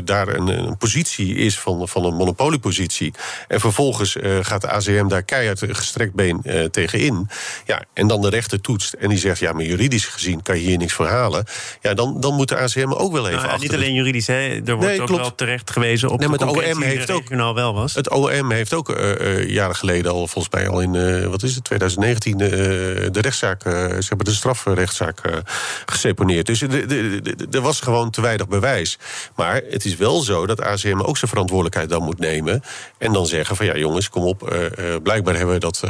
daar 0.04 0.28
een, 0.28 0.48
een, 0.48 0.76
positie 0.76 1.34
is 1.34 1.58
van, 1.58 1.88
van 1.88 2.04
een 2.04 2.14
monopoliepositie. 2.14 3.12
en 3.48 3.60
vervolgens 3.60 4.16
eh, 4.16 4.38
gaat 4.42 4.60
de 4.60 4.68
ACM 4.68 5.08
daar 5.08 5.22
keihard 5.22 5.62
gestrekt 5.68 6.14
been 6.14 6.40
eh, 6.42 6.64
tegenin. 6.64 7.28
Ja, 7.66 7.84
en 7.92 8.06
dan 8.06 8.20
de 8.20 8.28
rechter 8.28 8.60
toetst 8.60 8.92
en 8.92 9.08
die 9.08 9.18
zegt: 9.18 9.38
ja, 9.38 9.52
maar 9.52 9.64
juridisch 9.64 10.06
gezien 10.06 10.42
kan 10.42 10.60
je 10.60 10.66
hier 10.66 10.78
niks 10.78 10.94
verhalen. 10.94 11.44
Ja, 11.80 11.94
dan, 11.94 12.20
dan 12.20 12.34
moet 12.34 12.48
de 12.48 12.56
ACM 12.56 12.92
ook 12.92 13.12
wel 13.12 13.28
even. 13.28 13.42
Nou, 13.42 13.60
niet 13.60 13.74
alleen 13.74 13.94
juridisch, 13.94 14.26
hè? 14.26 14.60
er 14.64 14.76
wordt 14.76 15.00
ook 15.00 15.08
wel 15.08 15.34
terecht 15.34 15.70
gewezen 15.70 16.10
op 16.10 16.18
nee, 16.18 16.28
de, 16.28 16.36
de 16.36 16.44
OM 16.44 16.82
heeft 16.82 17.10
ook, 17.10 17.28
wel 17.54 17.74
was. 17.74 17.94
Het 17.94 18.10
OM 18.10 18.50
heeft 18.50 18.74
ook 18.74 18.88
uh, 18.88 19.48
jaren 19.48 19.76
geleden 19.76 20.12
al, 20.12 20.26
volgens 20.26 20.54
mij 20.54 20.68
al 20.68 20.80
in 20.80 20.92
wat 21.30 21.42
is 21.42 21.54
het, 21.54 21.64
2019, 21.64 22.40
uh, 22.40 22.48
de 22.48 23.20
rechtszaak, 23.20 23.64
uh, 23.64 23.72
ze 23.72 24.04
hebben 24.08 24.26
de 24.26 24.32
strafrechtszaak 24.32 25.26
uh, 25.26 25.36
geseponeerd. 25.86 26.46
Dus 26.46 26.62
er 27.50 27.60
was 27.60 27.80
gewoon 27.80 28.10
te 28.10 28.20
weinig 28.20 28.48
bewijs. 28.48 28.98
Maar 29.36 29.62
het 29.70 29.84
is 29.84 29.96
wel 29.96 30.20
zo 30.20 30.46
dat 30.46 30.60
ACM 30.60 31.00
ook 31.00 31.16
zijn 31.16 31.30
verantwoordelijkheid 31.30 31.88
dan 31.88 32.02
moet 32.02 32.18
nemen. 32.18 32.62
En 32.98 33.12
dan 33.12 33.26
zeggen 33.26 33.56
van 33.56 33.66
ja 33.66 33.76
jongens, 33.76 34.08
kom 34.08 34.22
op, 34.22 34.56
blijkbaar 35.02 35.36
hebben 35.36 35.54
we 35.54 35.60
dat, 35.60 35.80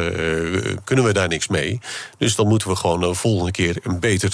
kunnen 0.85 1.05
we 1.05 1.13
daar 1.13 1.29
niks 1.29 1.49
mee. 1.49 1.81
Dus 2.19 2.35
dan 2.35 2.49
moeten 2.49 2.69
we 2.69 2.77
gewoon 2.77 3.01
de 3.01 3.15
volgende 3.15 3.51
keer 3.51 3.77
een 3.83 4.01
beter 4.01 4.31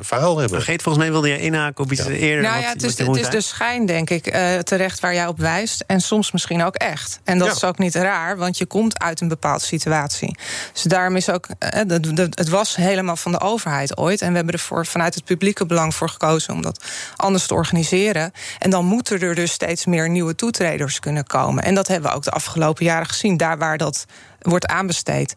verhaal 0.00 0.38
hebben. 0.38 0.62
Geet, 0.62 0.82
volgens 0.82 1.04
mij 1.04 1.12
wilde 1.12 1.28
je 1.28 1.40
inhaken 1.40 1.84
op 1.84 1.92
iets 1.92 2.04
ja. 2.04 2.10
eerder. 2.10 2.42
Nou 2.42 2.60
ja, 2.60 2.68
het 2.68 2.82
is, 2.82 2.98
het 2.98 3.16
is 3.16 3.28
de 3.28 3.40
schijn, 3.40 3.86
denk 3.86 4.10
ik, 4.10 4.24
terecht 4.62 5.00
waar 5.00 5.14
jij 5.14 5.26
op 5.26 5.38
wijst. 5.38 5.84
En 5.86 6.00
soms 6.00 6.32
misschien 6.32 6.62
ook 6.62 6.74
echt. 6.74 7.20
En 7.24 7.38
dat 7.38 7.48
ja. 7.48 7.54
is 7.54 7.64
ook 7.64 7.78
niet 7.78 7.94
raar, 7.94 8.36
want 8.36 8.58
je 8.58 8.66
komt 8.66 8.98
uit 8.98 9.20
een 9.20 9.28
bepaalde 9.28 9.64
situatie. 9.64 10.36
Dus 10.72 10.82
daarom 10.82 11.16
is 11.16 11.30
ook, 11.30 11.46
eh, 11.58 11.80
het 12.30 12.48
was 12.48 12.76
helemaal 12.76 13.16
van 13.16 13.32
de 13.32 13.40
overheid 13.40 13.96
ooit. 13.96 14.22
En 14.22 14.30
we 14.30 14.36
hebben 14.36 14.54
er 14.54 14.86
vanuit 14.86 15.14
het 15.14 15.24
publieke 15.24 15.66
belang 15.66 15.94
voor 15.94 16.08
gekozen 16.08 16.54
om 16.54 16.62
dat 16.62 16.84
anders 17.16 17.46
te 17.46 17.54
organiseren. 17.54 18.32
En 18.58 18.70
dan 18.70 18.84
moeten 18.84 19.20
er 19.20 19.34
dus 19.34 19.52
steeds 19.52 19.86
meer 19.86 20.10
nieuwe 20.10 20.34
toetreders 20.34 20.98
kunnen 20.98 21.26
komen. 21.26 21.64
En 21.64 21.74
dat 21.74 21.88
hebben 21.88 22.10
we 22.10 22.16
ook 22.16 22.22
de 22.22 22.30
afgelopen 22.30 22.84
jaren 22.84 23.06
gezien. 23.06 23.36
Daar 23.36 23.58
waar 23.58 23.78
dat 23.78 24.06
wordt 24.38 24.66
aanbesteed. 24.66 25.34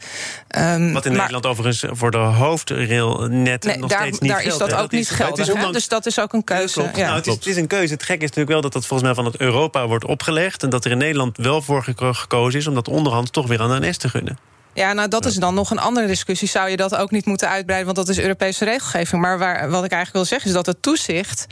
Um, 0.58 0.94
Wat 0.94 1.06
in 1.06 1.12
maar, 1.12 1.20
Nederland 1.20 1.46
overigens 1.46 1.86
voor 1.98 2.12
de 2.12 2.18
hoofdrailnet 2.18 3.64
nee, 3.64 3.78
nog 3.78 3.90
daar, 3.90 4.00
steeds 4.00 4.20
niet 4.20 4.32
daar 4.32 4.44
is 4.44 4.58
dat, 4.58 4.70
dat 4.70 4.80
ook 4.80 4.92
niet 4.92 5.10
geldig. 5.10 5.72
Dus 5.72 5.88
dat 5.88 6.06
is 6.06 6.20
ook 6.20 6.34
een 6.34 6.44
keuze. 6.44 6.82
Ja, 6.82 7.06
nou, 7.06 7.16
het, 7.16 7.28
is, 7.28 7.34
het, 7.34 7.46
is, 7.46 7.58
een 7.58 7.68
keuze. 7.68 7.94
Het 7.94 8.04
gek 8.04 8.16
is 8.16 8.22
natuurlijk 8.22 8.50
wel 8.50 8.62
dat 8.62 8.74
dat 8.74 8.86
volgens 8.86 9.10
mij 9.10 9.24
van 9.24 9.26
het 9.26 9.42
Europa 9.42 9.88
wordt 9.88 10.06
opgelegd... 10.06 10.64
en 10.64 10.70
dat 10.70 10.86
er 10.86 10.92
in 10.92 10.98
Nederland 10.98 11.38
wel 11.38 11.62
voor 11.62 11.84
gekozen 11.98 12.60
is... 12.60 12.68
om 12.68 12.74
dat 12.74 12.88
onderhand 12.88 13.34
toch 13.34 13.48
weer 13.48 13.62
aan 13.62 13.82
de 13.82 13.88
NS 13.88 13.98
te 13.98 14.10
gunnen. 14.10 14.38
Ja, 14.74 14.94
nou 14.94 15.08
dat 15.08 15.26
is 15.26 15.36
dan 15.36 15.54
nog 15.54 15.72
een 15.72 15.80
andere 15.80 16.08
discussie. 16.08 16.48
Zou 16.48 16.70
je 16.70 16.78
dat 16.78 16.96
ook 16.96 17.12
niet 17.12 17.26
moeten 17.26 17.50
uitbreiden, 17.50 17.94
want 17.94 18.08
dat 18.08 18.16
is 18.16 18.24
Europese 18.24 18.66
regelgeving. 18.66 19.22
Maar 19.22 19.38
waar, 19.38 19.70
wat 19.70 19.84
ik 19.84 19.92
eigenlijk 19.92 20.12
wil 20.12 20.26
zeggen 20.26 20.48
is 20.48 20.56
dat 20.56 20.66
het 20.66 20.82
toezicht 20.82 21.48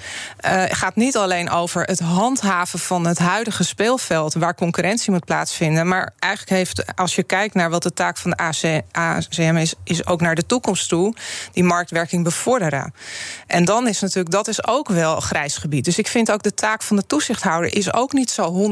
uh, 0.45 0.63
gaat 0.67 0.95
niet 0.95 1.17
alleen 1.17 1.49
over 1.49 1.83
het 1.83 1.99
handhaven 1.99 2.79
van 2.79 3.07
het 3.07 3.17
huidige 3.17 3.63
speelveld 3.63 4.33
waar 4.33 4.55
concurrentie 4.55 5.11
moet 5.11 5.25
plaatsvinden. 5.25 5.87
Maar 5.87 6.13
eigenlijk 6.19 6.53
heeft, 6.53 6.95
als 6.95 7.15
je 7.15 7.23
kijkt 7.23 7.53
naar 7.53 7.69
wat 7.69 7.83
de 7.83 7.93
taak 7.93 8.17
van 8.17 8.31
de 8.31 8.37
AC, 8.37 8.81
ACM 8.91 9.55
is, 9.55 9.73
is 9.83 10.05
ook 10.05 10.21
naar 10.21 10.35
de 10.35 10.45
toekomst 10.45 10.89
toe, 10.89 11.13
die 11.51 11.63
marktwerking 11.63 12.23
bevorderen. 12.23 12.93
En 13.47 13.65
dan 13.65 13.87
is 13.87 13.99
natuurlijk, 13.99 14.31
dat 14.31 14.47
is 14.47 14.67
ook 14.67 14.87
wel 14.87 15.19
grijs 15.19 15.57
gebied. 15.57 15.85
Dus 15.85 15.97
ik 15.97 16.07
vind 16.07 16.31
ook 16.31 16.43
de 16.43 16.53
taak 16.53 16.83
van 16.83 16.95
de 16.95 17.05
toezichthouder 17.05 17.75
is 17.75 17.93
ook 17.93 18.13
niet 18.13 18.31
zo 18.31 18.71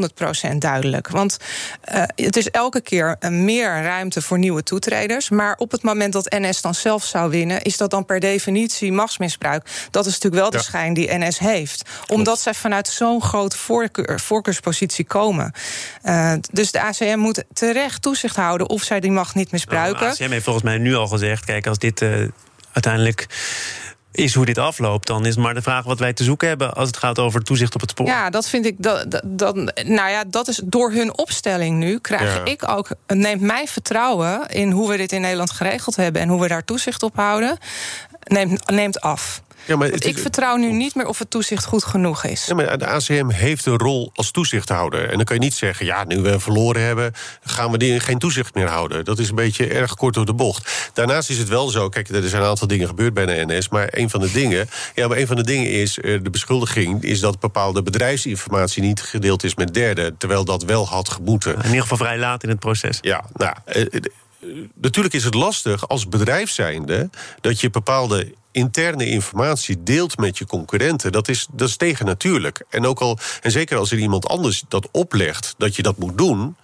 100% 0.54 0.58
duidelijk. 0.58 1.10
Want 1.10 1.38
uh, 1.94 2.04
het 2.16 2.38
is 2.38 2.50
elke 2.50 2.82
keer 2.82 3.18
meer 3.30 3.82
ruimte 3.82 4.22
voor 4.22 4.37
nieuwe 4.40 4.64
toetreders. 4.64 5.30
Maar 5.30 5.56
op 5.58 5.72
het 5.72 5.84
moment 5.84 6.14
dat 6.14 6.36
NS 6.38 6.62
dan 6.62 6.76
zelf 6.76 7.04
zou 7.04 7.30
winnen, 7.30 7.62
is 7.62 7.78
dat 7.78 7.90
dan 7.90 8.06
per 8.06 8.20
definitie 8.20 8.92
machtsmisbruik. 8.92 9.70
Dat 9.92 10.06
is 10.06 10.14
natuurlijk 10.14 10.42
wel 10.42 10.52
de 10.52 10.66
schijn 10.66 10.94
die 10.94 11.14
NS 11.14 11.40
heeft. 11.40 11.90
Omdat 12.08 12.40
zij 12.40 12.54
vanuit 12.54 12.88
zo'n 12.88 13.22
grote 13.22 13.58
voorkeur, 13.58 14.20
voorkeurspositie 14.20 15.06
komen. 15.06 15.52
Uh, 16.04 16.34
dus 16.52 16.72
de 16.72 16.82
ACM 16.82 17.18
moet 17.18 17.44
terecht 17.54 18.02
toezicht 18.02 18.36
houden 18.36 18.70
of 18.70 18.84
zij 18.84 19.00
die 19.00 19.12
macht 19.12 19.36
niet 19.36 19.52
misbruiken. 19.52 20.02
Nou, 20.02 20.16
de 20.16 20.24
ACM 20.24 20.32
heeft 20.32 20.44
volgens 20.44 20.66
mij 20.66 20.78
nu 20.78 20.96
al 20.96 21.08
gezegd: 21.08 21.46
kijk, 21.46 21.68
als 21.68 21.78
dit 21.78 22.02
uh, 22.02 22.28
uiteindelijk 22.72 23.28
is 24.12 24.34
hoe 24.34 24.46
dit 24.46 24.58
afloopt. 24.58 25.08
Dan 25.08 25.26
is 25.26 25.36
maar 25.36 25.54
de 25.54 25.62
vraag 25.62 25.84
wat 25.84 26.00
wij 26.00 26.14
te 26.14 26.24
zoeken 26.24 26.48
hebben 26.48 26.74
als 26.74 26.88
het 26.88 26.98
gaat 26.98 27.20
over 27.20 27.44
toezicht 27.44 27.76
op 27.76 27.82
het 27.82 27.90
spoor. 27.90 28.06
Ja, 28.06 28.30
dat 28.30 28.50
vind 28.50 28.66
ik. 28.66 28.76
Dat, 28.78 29.22
dat, 29.24 29.56
nou 29.86 30.10
ja, 30.10 30.24
dat 30.28 30.48
is 30.48 30.62
door 30.64 30.92
hun 30.92 31.18
opstelling 31.18 31.78
nu 31.78 32.00
krijg 32.00 32.36
ja. 32.36 32.46
ik 32.46 32.70
ook. 32.70 32.90
Neemt 33.08 33.42
mij 33.42 33.68
vertrouwen 33.68 34.50
in 34.50 34.72
hoe 34.72 34.90
we 34.90 34.98
dit 34.98 35.12
in 35.12 35.22
Nederland 35.22 35.52
geregeld 35.52 35.96
hebben 35.96 36.22
en 36.22 36.30
hoe 36.30 36.42
we 36.42 36.48
daar 36.48 36.66
toezicht 36.66 37.04
op 37.04 37.16
houden. 37.16 37.58
Neemt, 38.24 38.70
neemt 38.70 39.02
af. 39.02 39.42
Ja, 39.66 39.76
maar 39.76 39.88
ik 39.88 40.18
vertrouw 40.18 40.56
nu 40.56 40.72
niet 40.72 40.96
meer 40.96 41.08
of 41.08 41.20
het 41.20 41.30
toezicht 41.30 41.66
goed 41.66 41.84
genoeg 41.84 42.24
is. 42.24 42.46
Ja, 42.46 42.56
maar 42.56 42.78
de 42.78 42.88
ACM 42.88 43.30
heeft 43.30 43.66
een 43.66 43.78
rol 43.78 44.12
als 44.14 44.32
toezichthouder. 44.32 45.10
En 45.10 45.16
dan 45.16 45.26
kan 45.26 45.36
je 45.36 45.42
niet 45.42 45.54
zeggen, 45.54 45.86
ja, 45.86 46.04
nu 46.04 46.22
we 46.22 46.40
verloren 46.40 46.82
hebben... 46.82 47.14
gaan 47.44 47.72
we 47.72 47.78
die 47.78 48.00
geen 48.00 48.20
toezicht 48.20 48.54
meer 48.54 48.68
houden. 48.68 49.06
Dat 49.06 49.20
is 49.20 49.30
een 49.30 49.36
beetje 49.36 49.68
erg 49.68 49.94
kort 49.94 50.14
door 50.14 50.26
de 50.26 50.34
bocht. 50.34 50.90
Daarnaast 50.94 51.30
is 51.30 51.38
het 51.38 51.48
wel 51.48 51.70
zo, 51.70 51.90
kijk, 51.90 52.10
er 52.10 52.30
zijn 52.30 52.42
een 52.42 52.48
aantal 52.48 52.68
dingen 52.68 52.88
gebeurd 52.88 53.14
bij 53.14 53.26
de 53.26 53.46
NS... 53.46 53.70
maar 53.70 53.88
een 53.92 54.10
van 54.10 54.20
de 54.20 54.32
dingen, 54.32 54.70
ja, 54.96 55.08
maar 55.08 55.18
een 55.18 55.28
van 55.28 55.36
de 55.36 55.44
dingen 55.44 55.72
is... 55.72 56.00
Eh, 56.00 56.24
de 56.24 56.30
beschuldiging 56.30 57.04
is 57.04 57.20
dat 57.20 57.40
bepaalde 57.40 57.84
bedrijfsinformatie 57.84 58.84
niet 58.84 59.02
gedeeld 59.02 59.44
is 59.44 59.56
met 59.56 59.74
derden... 59.74 60.18
terwijl 60.18 60.46
dat 60.46 60.64
wel 60.64 60.88
had 60.88 61.10
gemoeten. 61.10 61.56
In 61.56 61.66
ieder 61.66 61.82
geval 61.82 61.98
vrij 61.98 62.18
laat 62.18 62.44
in 62.44 62.50
het 62.50 62.60
proces. 62.60 62.98
Ja, 63.02 63.26
nou... 63.34 63.56
Eh, 63.66 63.82
eh, 63.82 64.02
natuurlijk 64.74 65.14
is 65.14 65.24
het 65.24 65.34
lastig 65.34 65.88
als 65.88 66.08
bedrijf 66.08 66.52
zijnde 66.52 67.10
dat 67.42 67.62
je 67.62 67.70
bepaalde 67.70 68.34
interne 68.58 69.06
informatie 69.06 69.84
deelt 69.84 70.18
met 70.18 70.38
je 70.38 70.46
concurrenten, 70.46 71.12
dat 71.12 71.28
is, 71.28 71.48
dat 71.52 71.68
is 71.68 71.78
tegennatuurlijk. 71.78 72.66
En 72.70 72.86
ook 72.86 73.00
al, 73.00 73.18
en 73.42 73.52
zeker 73.52 73.78
als 73.78 73.92
er 73.92 73.98
iemand 73.98 74.28
anders 74.28 74.64
dat 74.68 74.88
oplegt 74.92 75.56
dat 75.58 75.76
je 75.76 75.82
dat 75.82 75.98
moet 75.98 76.18
doen. 76.18 76.56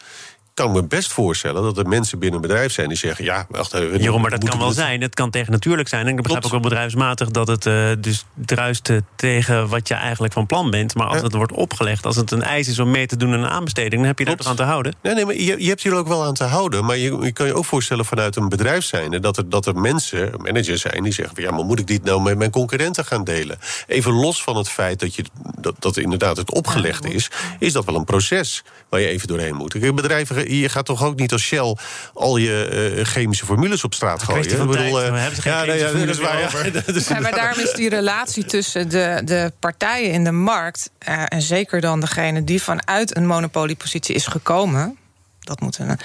Kan 0.53 0.71
me 0.71 0.83
best 0.83 1.11
voorstellen 1.11 1.63
dat 1.63 1.77
er 1.77 1.87
mensen 1.87 2.19
binnen 2.19 2.41
een 2.41 2.47
bedrijf 2.47 2.73
zijn 2.73 2.87
die 2.87 2.97
zeggen: 2.97 3.25
ja, 3.25 3.45
wacht 3.49 3.73
even. 3.73 4.01
Jeroen, 4.01 4.21
maar 4.21 4.29
dat 4.29 4.49
kan 4.49 4.59
wel 4.59 4.71
zijn. 4.71 5.01
Het 5.01 5.15
kan 5.15 5.29
tegen 5.29 5.51
natuurlijk 5.51 5.87
zijn. 5.89 6.07
En 6.07 6.17
ik 6.17 6.21
begrijp 6.21 6.45
ook 6.45 6.51
wel 6.51 6.59
bedrijfsmatig 6.59 7.29
dat 7.29 7.47
het 7.47 7.65
eh, 7.65 7.89
dus 7.99 8.25
druist 8.33 8.89
eh, 8.89 8.97
tegen 9.15 9.67
wat 9.67 9.87
je 9.87 9.93
eigenlijk 9.93 10.33
van 10.33 10.45
plan 10.45 10.69
bent. 10.69 10.95
Maar 10.95 11.07
als 11.07 11.17
Ja. 11.17 11.23
het 11.23 11.33
wordt 11.33 11.51
opgelegd, 11.51 12.05
als 12.05 12.15
het 12.15 12.31
een 12.31 12.43
eis 12.43 12.67
is 12.67 12.79
om 12.79 12.91
mee 12.91 13.05
te 13.05 13.17
doen 13.17 13.33
aan 13.33 13.39
een 13.39 13.49
aanbesteding, 13.49 13.95
dan 13.95 14.05
heb 14.05 14.19
je 14.19 14.25
Klopt. 14.25 14.39
toch 14.39 14.49
aan 14.49 14.55
te 14.55 14.63
houden. 14.63 14.95
Nee, 15.01 15.13
nee, 15.13 15.25
maar 15.25 15.35
je, 15.35 15.63
je 15.63 15.67
hebt 15.69 15.83
hier 15.83 15.93
ook 15.93 16.07
wel 16.07 16.23
aan 16.23 16.33
te 16.33 16.43
houden. 16.43 16.85
Maar 16.85 16.97
je, 16.97 17.17
je 17.21 17.31
kan 17.31 17.45
je 17.45 17.53
ook 17.53 17.65
voorstellen 17.65 18.05
vanuit 18.05 18.35
een 18.35 18.49
bedrijf 18.49 18.83
zijnde... 18.83 19.19
dat 19.19 19.37
er, 19.37 19.49
dat 19.49 19.65
er 19.65 19.75
mensen, 19.75 20.31
managers 20.37 20.81
zijn, 20.81 21.03
die 21.03 21.13
zeggen... 21.13 21.35
van, 21.35 21.43
ja, 21.43 21.51
maar 21.51 21.65
moet 21.65 21.79
ik 21.79 21.87
dit 21.87 22.03
nou 22.03 22.21
met 22.21 22.37
mijn 22.37 22.51
concurrenten 22.51 23.05
gaan 23.05 23.23
delen? 23.23 23.57
Even 23.87 24.11
los 24.11 24.43
van 24.43 24.55
het 24.57 24.69
feit 24.69 24.99
dat, 24.99 25.15
je, 25.15 25.23
dat, 25.59 25.75
dat 25.79 25.97
inderdaad 25.97 26.37
het 26.37 26.51
opgelegd 26.51 27.05
is... 27.05 27.29
is 27.59 27.73
dat 27.73 27.85
wel 27.85 27.95
een 27.95 28.03
proces 28.05 28.63
waar 28.89 28.99
je 28.99 29.07
even 29.07 29.27
doorheen 29.27 29.55
moet. 29.55 29.71
Kijk, 29.73 30.42
Je 30.47 30.69
gaat 30.69 30.85
toch 30.85 31.03
ook 31.03 31.15
niet 31.15 31.31
als 31.31 31.43
Shell... 31.43 31.75
al 32.13 32.37
je 32.37 32.93
eh, 32.97 33.05
chemische 33.05 33.45
formules 33.45 33.83
op 33.83 33.93
straat 33.93 34.23
gooien? 34.23 34.43
Ik 34.43 34.57
bedoel, 34.57 34.73
tijd. 34.73 34.91
We 34.91 35.17
hebben 35.17 35.35
ze 35.35 35.41
geen 35.41 35.53
ja, 35.53 35.63
nee, 35.63 35.77
chemische 35.77 35.97
ja, 35.99 36.05
dat 36.05 36.09
is 36.09 36.17
formules 36.17 36.51
waar. 36.51 36.63
meer 36.63 36.73
ja. 36.73 36.81
Dat 36.85 36.95
is 36.95 37.07
Ja, 37.07 37.19
maar 37.19 37.35
daarom 37.35 37.59
is 37.59 37.73
die 37.73 37.89
relatie 37.89 38.45
tussen 38.45 38.89
de, 38.89 39.21
de 39.25 39.51
partijen 39.59 40.11
in 40.11 40.23
de 40.23 40.31
markt... 40.31 40.89
eh, 40.97 41.23
en 41.27 41.41
zeker 41.41 41.81
dan 41.81 41.99
degene 41.99 42.43
die 42.43 42.61
vanuit 42.61 43.15
een 43.15 43.27
monopoliepositie 43.27 44.15
is 44.15 44.27
gekomen... 44.27 44.97
Dat 45.43 45.59
moeten 45.59 45.87
we. 45.87 45.97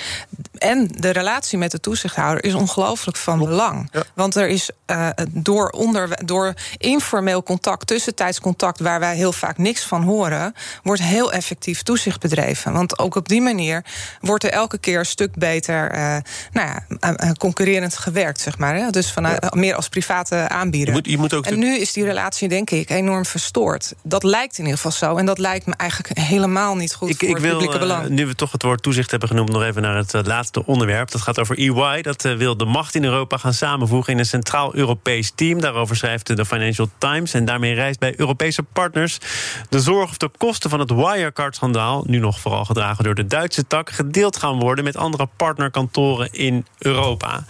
En 0.58 0.88
de 0.88 1.10
relatie 1.10 1.58
met 1.58 1.70
de 1.70 1.80
toezichthouder 1.80 2.44
is 2.44 2.54
ongelooflijk 2.54 3.16
van 3.16 3.38
belang. 3.38 3.88
Ja. 3.92 4.02
Want 4.14 4.34
er 4.34 4.48
is 4.48 4.70
eh, 4.86 5.08
door, 5.30 5.70
onder, 5.70 6.24
door 6.24 6.54
informeel 6.76 7.42
contact, 7.42 7.86
tussentijds 7.86 8.40
contact, 8.40 8.80
waar 8.80 9.00
wij 9.00 9.16
heel 9.16 9.32
vaak 9.32 9.58
niks 9.58 9.82
van 9.82 10.02
horen, 10.02 10.54
wordt 10.82 11.02
heel 11.02 11.32
effectief 11.32 11.82
toezicht 11.82 12.20
bedreven. 12.20 12.72
Want 12.72 12.98
ook 12.98 13.14
op 13.14 13.28
die 13.28 13.40
manier 13.40 13.84
wordt 14.20 14.44
er 14.44 14.50
elke 14.50 14.78
keer 14.78 14.98
een 14.98 15.06
stuk 15.06 15.34
beter 15.34 15.90
eh, 15.90 16.16
nou 16.52 16.68
ja, 16.68 17.32
concurrerend 17.38 17.96
gewerkt, 17.96 18.40
zeg 18.40 18.58
maar. 18.58 18.76
Hè? 18.76 18.90
Dus 18.90 19.12
vanuit, 19.12 19.54
meer 19.54 19.74
als 19.74 19.88
private 19.88 20.48
aanbieder. 20.48 20.88
Je 20.88 21.00
moet, 21.00 21.10
je 21.10 21.18
moet 21.18 21.34
ook 21.34 21.46
En 21.46 21.58
nu 21.58 21.78
is 21.78 21.92
die 21.92 22.04
relatie, 22.04 22.48
denk 22.48 22.70
ik, 22.70 22.90
enorm 22.90 23.24
verstoord. 23.24 23.94
Dat 24.02 24.22
lijkt 24.22 24.58
in 24.58 24.64
ieder 24.64 24.76
geval 24.76 24.92
zo. 24.92 25.16
En 25.16 25.26
dat 25.26 25.38
lijkt 25.38 25.66
me 25.66 25.74
eigenlijk 25.76 26.18
helemaal 26.18 26.76
niet 26.76 26.94
goed 26.94 27.08
Ik, 27.08 27.18
voor 27.18 27.28
ik 27.28 27.34
het 27.34 27.44
publieke 27.44 27.74
eh, 27.74 27.80
belang. 27.80 28.08
nu 28.08 28.26
we 28.26 28.34
toch 28.34 28.52
het 28.52 28.62
woord 28.62 28.82
toezicht 28.82 29.10
hebben 29.10 29.27
genoemd, 29.28 29.52
nog 29.52 29.62
even 29.62 29.82
naar 29.82 29.96
het 29.96 30.14
eh, 30.14 30.22
laatste 30.24 30.66
onderwerp. 30.66 31.10
Dat 31.10 31.20
gaat 31.20 31.38
over 31.38 31.58
EY. 31.58 32.02
Dat 32.02 32.24
eh, 32.24 32.34
wil 32.34 32.56
de 32.56 32.64
macht 32.64 32.94
in 32.94 33.04
Europa 33.04 33.36
gaan 33.36 33.52
samenvoegen 33.52 34.12
in 34.12 34.18
een 34.18 34.26
centraal 34.26 34.74
Europees 34.74 35.32
team. 35.34 35.60
Daarover 35.60 35.96
schrijft 35.96 36.36
de 36.36 36.44
Financial 36.44 36.90
Times. 36.98 37.34
En 37.34 37.44
daarmee 37.44 37.74
reist 37.74 37.98
bij 37.98 38.14
Europese 38.16 38.62
partners 38.62 39.18
de 39.68 39.80
zorg 39.80 40.10
of 40.10 40.16
de 40.16 40.30
kosten 40.36 40.70
van 40.70 40.80
het 40.80 40.90
Wirecard-schandaal, 40.90 42.04
nu 42.06 42.18
nog 42.18 42.40
vooral 42.40 42.64
gedragen 42.64 43.04
door 43.04 43.14
de 43.14 43.26
Duitse 43.26 43.66
tak, 43.66 43.90
gedeeld 43.90 44.36
gaan 44.36 44.58
worden 44.58 44.84
met 44.84 44.96
andere 44.96 45.28
partnerkantoren 45.36 46.32
in 46.32 46.66
Europa. 46.78 47.44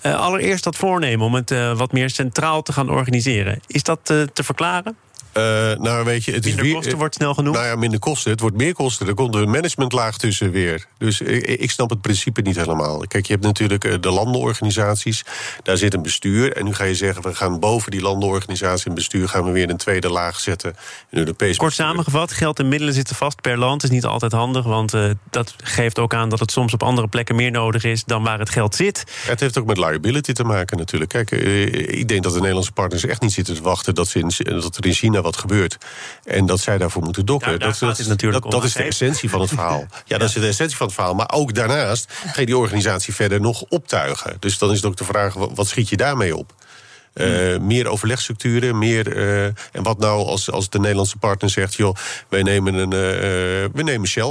Eh, 0.00 0.20
allereerst 0.20 0.64
dat 0.64 0.76
voornemen 0.76 1.26
om 1.26 1.34
het 1.34 1.54
wat 1.76 1.92
meer 1.92 2.10
centraal 2.10 2.62
te 2.62 2.72
gaan 2.72 2.90
organiseren. 2.90 3.60
Is 3.66 3.82
dat 3.82 4.04
te 4.04 4.42
verklaren? 4.42 4.96
Eh, 5.40 5.78
nou, 5.78 6.04
weet 6.04 6.24
je, 6.24 6.32
het 6.32 6.46
is 6.46 6.46
Minder 6.46 6.64
weer, 6.64 6.74
kosten 6.74 6.98
wordt 6.98 7.14
snel 7.14 7.34
genoemd. 7.34 7.56
Nou 7.56 7.68
ja, 7.68 7.76
minder 7.76 7.98
kosten. 7.98 8.30
Het 8.30 8.40
wordt 8.40 8.56
meer 8.56 8.74
kosten. 8.74 9.06
Er 9.06 9.14
komt 9.14 9.34
een 9.34 9.50
managementlaag 9.50 10.18
tussen 10.18 10.50
weer. 10.50 10.86
Dus 10.98 11.20
ik, 11.20 11.46
ik 11.46 11.70
snap 11.70 11.90
het 11.90 12.00
principe 12.00 12.40
niet 12.40 12.56
helemaal. 12.56 12.98
Kijk, 13.06 13.26
je 13.26 13.32
hebt 13.32 13.44
natuurlijk 13.44 13.84
eh, 13.84 13.94
de 14.00 14.10
landenorganisaties. 14.10 15.24
Daar 15.62 15.76
zit 15.76 15.94
een 15.94 16.02
bestuur. 16.02 16.56
En 16.56 16.64
nu 16.64 16.74
ga 16.74 16.84
je 16.84 16.94
zeggen, 16.94 17.22
we 17.22 17.34
gaan 17.34 17.60
boven 17.60 17.90
die 17.90 18.00
landenorganisatie 18.00 18.88
en 18.88 18.94
bestuur... 18.94 19.28
gaan 19.28 19.44
we 19.44 19.50
weer 19.50 19.70
een 19.70 19.76
tweede 19.76 20.10
laag 20.10 20.40
zetten. 20.40 20.76
Een 21.10 21.18
Europees 21.18 21.56
Kort 21.56 21.68
bestuur. 21.68 21.86
samengevat, 21.86 22.32
geld 22.32 22.58
en 22.58 22.68
middelen 22.68 22.94
zitten 22.94 23.16
vast 23.16 23.40
per 23.40 23.58
land. 23.58 23.82
is 23.82 23.90
niet 23.90 24.04
altijd 24.04 24.32
handig, 24.32 24.64
want 24.64 24.94
eh, 24.94 25.10
dat 25.30 25.54
geeft 25.62 25.98
ook 25.98 26.14
aan 26.14 26.28
dat 26.28 26.40
het 26.40 26.50
soms 26.50 26.72
op 26.72 26.82
andere 26.82 27.08
plekken 27.08 27.36
meer 27.36 27.50
nodig 27.50 27.84
is 27.84 28.04
dan 28.04 28.22
waar 28.22 28.38
het 28.38 28.50
geld 28.50 28.74
zit. 28.74 29.04
Het 29.26 29.40
heeft 29.40 29.58
ook 29.58 29.66
met 29.66 29.78
liability 29.78 30.32
te 30.32 30.44
maken 30.44 30.76
natuurlijk. 30.76 31.10
Kijk, 31.10 31.30
ik 31.30 32.08
denk 32.08 32.22
dat 32.22 32.32
de 32.32 32.38
Nederlandse 32.38 32.72
partners 32.72 33.04
echt 33.04 33.20
niet 33.20 33.32
zitten 33.32 33.54
te 33.54 33.62
wachten... 33.62 33.94
dat, 33.94 34.08
ze 34.08 34.18
in, 34.18 34.60
dat 34.60 34.76
er 34.76 34.86
in 34.86 34.92
China 34.92 35.20
wat 35.20 35.29
gebeurt. 35.36 35.78
En 36.24 36.46
dat 36.46 36.60
zij 36.60 36.78
daarvoor 36.78 37.02
moeten 37.02 37.26
dokken. 37.26 37.52
Ja, 37.52 37.58
daar 37.58 37.76
dat 37.80 37.98
het 37.98 38.06
natuurlijk 38.06 38.50
dat, 38.50 38.64
is 38.64 38.72
de 38.72 38.82
essentie 38.82 39.30
van 39.30 39.40
het 39.40 39.48
verhaal. 39.48 39.86
Ja, 40.04 40.18
dat 40.18 40.28
is 40.28 40.34
de 40.34 40.46
essentie 40.46 40.76
van 40.76 40.86
het 40.86 40.94
verhaal. 40.94 41.14
Maar 41.14 41.30
ook 41.32 41.54
daarnaast 41.54 42.12
ga 42.26 42.40
je 42.40 42.46
die 42.46 42.56
organisatie 42.56 43.14
verder 43.14 43.40
nog 43.40 43.64
optuigen. 43.68 44.36
Dus 44.38 44.58
dan 44.58 44.70
is 44.70 44.76
het 44.76 44.86
ook 44.86 44.96
de 44.96 45.04
vraag, 45.04 45.34
wat, 45.34 45.50
wat 45.54 45.68
schiet 45.68 45.88
je 45.88 45.96
daarmee 45.96 46.36
op? 46.36 46.54
Eh, 47.12 47.58
meer 47.58 47.86
overlegstructuren, 47.86 48.78
meer. 48.78 49.16
eh, 49.16 49.44
en 49.44 49.82
wat 49.82 49.98
nou 49.98 50.26
als, 50.26 50.50
als 50.50 50.68
de 50.68 50.78
Nederlandse 50.78 51.16
partner 51.16 51.50
zegt: 51.50 51.74
joh, 51.74 51.94
wij 52.28 52.42
nemen, 52.42 52.74
een, 52.74 52.90
we 53.72 53.82
nemen 53.82 54.08
Shell 54.08 54.22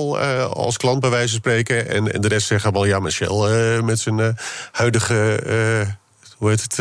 als 0.44 0.78
klant, 0.78 1.00
bij 1.00 1.10
wijze 1.10 1.30
van 1.30 1.38
spreken. 1.38 1.90
En, 1.90 2.14
en 2.14 2.22
de 2.22 2.28
rest 2.28 2.48
zeggen 2.48 2.70
allemaal: 2.70 2.90
ja, 2.90 3.00
maar 3.00 3.12
Shell 3.12 3.82
met 3.82 4.00
zijn 4.00 4.38
huidige. 4.72 5.94
hoe 6.38 6.50
heet 6.50 6.62
het? 6.62 6.78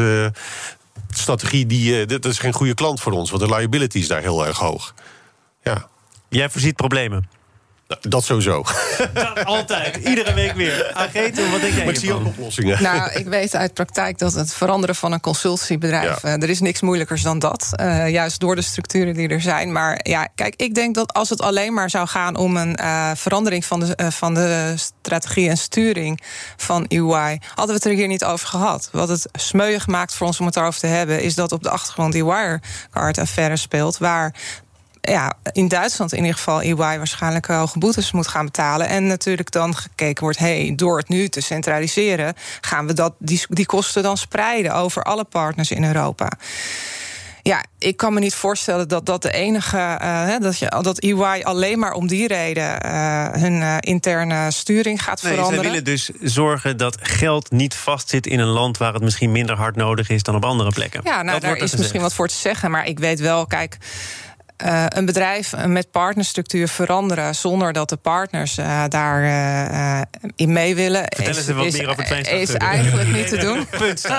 Strategie, 1.19 1.67
die, 1.67 2.01
eh, 2.01 2.07
dat 2.07 2.25
is 2.25 2.39
geen 2.39 2.53
goede 2.53 2.75
klant 2.75 3.01
voor 3.01 3.13
ons, 3.13 3.31
want 3.31 3.43
de 3.43 3.55
liability 3.55 3.99
is 3.99 4.09
daar 4.09 4.23
heel 4.23 4.47
erg 4.47 4.59
hoog. 4.59 4.95
Ja, 5.63 5.89
Jij 6.29 6.51
voorziet 6.51 6.77
problemen. 6.77 7.29
Dat 8.01 8.25
sowieso. 8.25 8.65
Altijd, 9.45 9.97
iedere 9.97 10.35
week 10.35 10.53
weer. 10.53 10.91
Ageten, 10.95 11.51
wat 11.51 11.61
denk 11.61 11.75
jij 11.75 11.85
Maar 11.85 11.95
ik 11.95 12.01
zie 12.01 12.13
ook 12.13 12.27
oplossingen. 12.27 12.83
Nou, 12.83 13.13
ik 13.13 13.27
weet 13.27 13.55
uit 13.55 13.75
praktijk 13.75 14.19
dat 14.19 14.33
het 14.35 14.55
veranderen 14.55 14.95
van 14.95 15.13
een 15.13 15.21
consultiebedrijf... 15.21 16.23
Ja. 16.23 16.29
eh, 16.29 16.43
er 16.43 16.51
is 16.51 16.61
niks 16.61 16.81
moeilijkers 16.81 17.23
dan 17.23 17.39
dat. 17.39 17.73
eh, 17.75 18.09
juist 18.09 18.41
door 18.41 18.55
de 18.55 18.63
structuren 18.63 19.15
die 19.15 19.29
er 19.29 19.41
zijn. 19.41 19.73
Maar 19.73 20.01
ja, 20.03 20.29
kijk, 20.35 20.55
ik 20.57 20.75
denk 20.75 20.95
dat 20.95 21.13
als 21.13 21.29
het 21.29 21.43
alleen 21.43 21.75
maar 21.75 21.91
zou 21.91 22.07
gaan... 22.07 22.37
om 22.37 22.57
een 22.57 22.77
eh, 22.77 23.11
verandering 23.15 23.65
van 23.65 23.81
de, 23.81 24.13
van 24.13 24.35
de 24.35 24.75
strategie 24.77 25.49
en 25.49 25.57
sturing 25.57 26.21
van 26.57 26.87
EY... 26.89 27.41
hadden 27.55 27.67
we 27.67 27.73
het 27.73 27.85
er 27.85 27.93
hier 27.93 28.09
niet 28.09 28.25
over 28.25 28.49
gehad. 28.49 28.89
Wat 28.93 29.09
het 29.09 29.29
smeuig 29.33 29.87
maakt 29.87 30.15
voor 30.15 30.27
ons 30.27 30.41
om 30.41 30.47
het 30.47 30.57
erover 30.57 30.81
te 30.81 30.87
hebben... 30.87 31.23
is 31.23 31.35
dat 31.35 31.53
op 31.53 31.63
de 31.63 31.71
achtergrond 31.71 32.13
die 32.13 32.25
Wirecard-affaire 32.25 33.57
speelt... 33.57 33.99
waar 33.99 34.35
ja, 35.01 35.33
in 35.53 35.69
Duitsland 35.69 36.13
in 36.13 36.19
ieder 36.19 36.35
geval 36.35 36.61
EY 36.63 36.75
waarschijnlijk 36.77 37.47
hoge 37.47 37.79
boetes 37.79 38.13
moet 38.13 38.29
gaan 38.29 38.45
betalen. 38.45 38.89
En 38.89 39.07
natuurlijk 39.07 39.51
dan 39.51 39.77
gekeken 39.77 40.23
wordt, 40.23 40.39
hey, 40.39 40.73
door 40.77 40.99
het 40.99 41.09
nu 41.09 41.29
te 41.29 41.41
centraliseren, 41.41 42.35
gaan 42.61 42.87
we 42.87 42.93
dat, 42.93 43.15
die, 43.19 43.43
die 43.49 43.67
kosten 43.67 44.03
dan 44.03 44.17
spreiden 44.17 44.75
over 44.75 45.03
alle 45.03 45.25
partners 45.25 45.71
in 45.71 45.85
Europa. 45.85 46.31
Ja, 47.43 47.65
ik 47.79 47.97
kan 47.97 48.13
me 48.15 48.21
niet 48.21 48.35
voorstellen 48.35 48.89
dat 48.89 49.07
dat 49.07 49.23
de 49.23 49.33
enige. 49.33 49.77
eh, 49.79 50.39
dat, 50.41 50.59
je, 50.59 50.77
dat 50.83 50.99
EY 50.99 51.43
alleen 51.43 51.79
maar 51.79 51.93
om 51.93 52.07
die 52.07 52.27
reden 52.27 52.81
eh, 52.81 53.27
hun 53.33 53.63
eh, 53.63 53.77
interne 53.81 54.51
sturing 54.51 55.03
gaat 55.03 55.23
Nee, 55.23 55.33
veranderen. 55.35 55.65
willen 55.65 55.85
dus 55.85 56.11
zorgen 56.21 56.77
dat 56.77 56.99
geld 57.01 57.51
niet 57.51 57.75
vastzit 57.75 58.27
in 58.27 58.39
een 58.39 58.47
land 58.49 58.79
waar 58.79 58.93
het 58.93 59.03
misschien 59.03 59.33
minder 59.33 59.57
hard 59.57 59.77
nodig 59.77 60.09
is 60.09 60.23
dan 60.23 60.35
op 60.35 60.45
andere 60.45 60.71
plekken. 60.71 61.01
Ja, 61.05 61.11
nou, 61.11 61.25
Dat 61.33 61.41
daar 61.41 61.51
wordt 61.57 61.73
is 61.73 61.79
misschien 61.79 62.01
wat 62.01 62.15
voor 62.15 62.29
te 62.29 62.35
zeggen. 62.35 62.71
Maar 62.71 62.87
ik 62.87 62.99
weet 62.99 63.21
wel, 63.21 63.47
kijk. 63.47 63.77
Eh, 64.59 64.85
een 64.89 65.05
bedrijf 65.07 65.53
met 65.67 65.91
partnerstructuur 65.91 66.69
veranderen 66.69 67.35
zonder 67.35 67.73
dat 67.73 67.89
de 67.89 67.97
partners 67.97 68.59
eh, 68.59 68.85
daar 68.89 69.23
eh, 69.25 70.01
in 70.37 70.53
mee 70.53 70.75
willen. 70.75 71.03
Vertel 71.09 71.27
eens 71.37 71.47
wat 71.47 71.73
meer 71.73 71.89
over 71.89 72.17
het 72.17 72.29
is 72.31 72.53
eigenlijk 72.55 73.09
niet 73.13 73.29
te 73.29 73.37
doen. 73.37 73.67
Punt. 73.79 74.07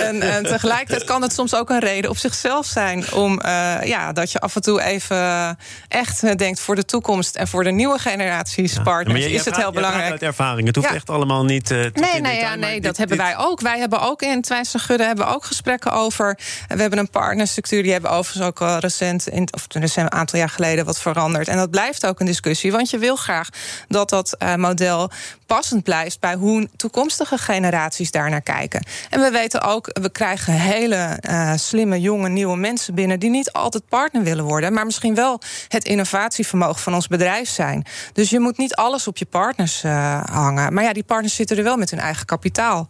En, 0.00 0.22
en 0.22 0.42
tegelijkertijd 0.44 1.04
kan 1.04 1.22
het 1.22 1.32
soms 1.32 1.54
ook 1.54 1.70
een 1.70 1.78
reden 1.78 2.10
op 2.10 2.16
zichzelf 2.16 2.66
zijn 2.66 3.12
om 3.12 3.40
ja, 3.84 4.12
dat 4.12 4.32
je 4.32 4.38
af 4.40 4.54
en 4.54 4.62
toe 4.62 4.82
even 4.82 5.58
echt 5.88 6.38
denkt 6.38 6.60
voor 6.60 6.74
de 6.74 6.84
toekomst 6.84 7.36
en 7.36 7.48
voor 7.48 7.64
de 7.64 7.70
nieuwe 7.70 7.98
generaties 7.98 8.74
Maar 8.74 8.84
partners 8.84 9.18
jij- 9.20 9.28
jij 9.28 9.38
is 9.38 9.44
het 9.44 9.56
heel 9.56 9.72
belangrijk. 9.72 10.10
Uit 10.10 10.22
ervaring. 10.22 10.66
Het 10.66 10.76
hoeft 10.76 10.88
Ja. 10.88 10.94
echt 10.94 11.10
allemaal 11.10 11.44
niet. 11.44 11.68
Nee, 11.70 11.80
nee, 11.80 11.92
detail, 11.92 12.34
ja, 12.34 12.48
maar 12.48 12.58
nee 12.58 12.72
dit- 12.72 12.82
dat 12.82 12.96
hebben 12.96 13.16
wij 13.16 13.36
ook. 13.38 13.60
Wij 13.60 13.78
hebben 13.78 14.00
ook 14.00 14.22
in 14.22 14.42
Twijnse 14.42 14.78
Gudde 14.78 15.04
hebben 15.04 15.26
we 15.26 15.32
ook 15.34 15.44
gesprekken 15.44 15.92
over. 15.92 16.38
We 16.68 16.80
hebben 16.80 16.98
een 16.98 17.10
partnerstructuur, 17.10 17.82
die 17.82 17.92
hebben 17.92 18.10
overigens 18.10 18.46
ook 18.46 18.79
recent, 18.80 19.28
in, 19.28 19.48
of 19.50 19.66
recent 19.68 20.12
een 20.12 20.18
aantal 20.18 20.38
jaar 20.38 20.48
geleden, 20.48 20.84
wat 20.84 21.00
veranderd. 21.00 21.48
En 21.48 21.56
dat 21.56 21.70
blijft 21.70 22.06
ook 22.06 22.20
een 22.20 22.26
discussie, 22.26 22.72
want 22.72 22.90
je 22.90 22.98
wil 22.98 23.16
graag 23.16 23.48
dat 23.88 24.08
dat 24.08 24.36
eh, 24.36 24.54
model 24.54 25.10
passend 25.46 25.82
blijft 25.82 26.20
bij 26.20 26.34
hoe 26.34 26.68
toekomstige 26.76 27.38
generaties 27.38 28.10
daarnaar 28.10 28.40
kijken. 28.40 28.86
En 29.10 29.20
we 29.20 29.30
weten 29.30 29.62
ook, 29.62 29.98
we 30.00 30.10
krijgen 30.10 30.52
hele 30.52 30.96
eh, 31.20 31.52
slimme, 31.56 32.00
jonge, 32.00 32.28
nieuwe 32.28 32.56
mensen 32.56 32.94
binnen 32.94 33.20
die 33.20 33.30
niet 33.30 33.52
altijd 33.52 33.88
partner 33.88 34.22
willen 34.22 34.44
worden, 34.44 34.72
maar 34.72 34.84
misschien 34.84 35.14
wel 35.14 35.40
het 35.68 35.84
innovatievermogen 35.84 36.80
van 36.80 36.94
ons 36.94 37.06
bedrijf 37.06 37.48
zijn. 37.48 37.86
Dus 38.12 38.30
je 38.30 38.40
moet 38.40 38.58
niet 38.58 38.74
alles 38.74 39.06
op 39.06 39.16
je 39.16 39.26
partners 39.26 39.82
eh, 39.82 40.24
hangen. 40.24 40.74
Maar 40.74 40.84
ja, 40.84 40.92
die 40.92 41.04
partners 41.04 41.34
zitten 41.34 41.56
er 41.56 41.64
wel 41.64 41.76
met 41.76 41.90
hun 41.90 42.00
eigen 42.00 42.26
kapitaal 42.26 42.88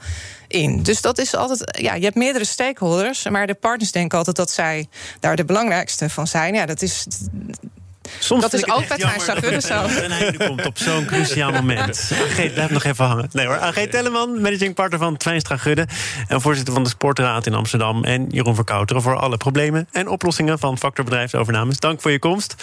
in. 0.51 0.83
Dus 0.83 1.01
dat 1.01 1.19
is 1.19 1.35
altijd, 1.35 1.79
ja, 1.81 1.95
je 1.95 2.05
hebt 2.05 2.17
meerdere 2.17 2.45
stakeholders, 2.45 3.29
maar 3.29 3.47
de 3.47 3.55
partners 3.55 3.93
denken 3.93 4.19
altijd 4.19 4.37
dat 4.37 4.51
zij 4.51 4.89
daar 5.21 5.37
de 5.37 5.45
belangrijkste 5.45 6.11
van 6.11 6.27
zijn. 6.27 6.55
Ja, 6.55 6.67
dat 6.67 6.83
is 6.83 7.07
Soms 8.19 8.43
dat 8.43 8.53
is 8.53 8.71
ook 8.71 8.83
Tijn 8.83 9.21
Staphulle 9.21 9.53
dat 9.53 9.65
zo. 9.65 9.75
er 9.75 10.05
een 10.05 10.11
einde 10.11 10.47
komt 10.47 10.67
op 10.67 10.79
zo'n 10.79 11.05
cruciaal 11.05 11.53
moment. 11.53 12.11
AG, 12.31 12.53
blijf 12.53 12.71
nog 12.71 12.85
even 12.85 13.05
hangen. 13.05 13.29
Nee 13.33 13.47
hoor, 13.47 13.59
AG 13.59 13.87
Telleman, 13.87 14.41
managing 14.41 14.75
partner 14.75 14.99
van 14.99 15.17
Twijnstra 15.17 15.57
Gudde... 15.57 15.87
en 16.29 16.41
voorzitter 16.41 16.75
van 16.75 16.83
de 16.83 16.89
Sportraad 16.89 17.47
in 17.47 17.55
Amsterdam... 17.55 18.05
en 18.05 18.27
Jeroen 18.29 18.55
Verkouteren 18.55 19.03
voor 19.03 19.17
alle 19.17 19.37
problemen 19.37 19.89
en 19.93 20.09
oplossingen... 20.09 20.59
van 20.59 20.79
factorbedrijfsovernames. 20.79 21.79
Dank 21.79 22.01
voor 22.01 22.11
je 22.11 22.19
komst. 22.19 22.55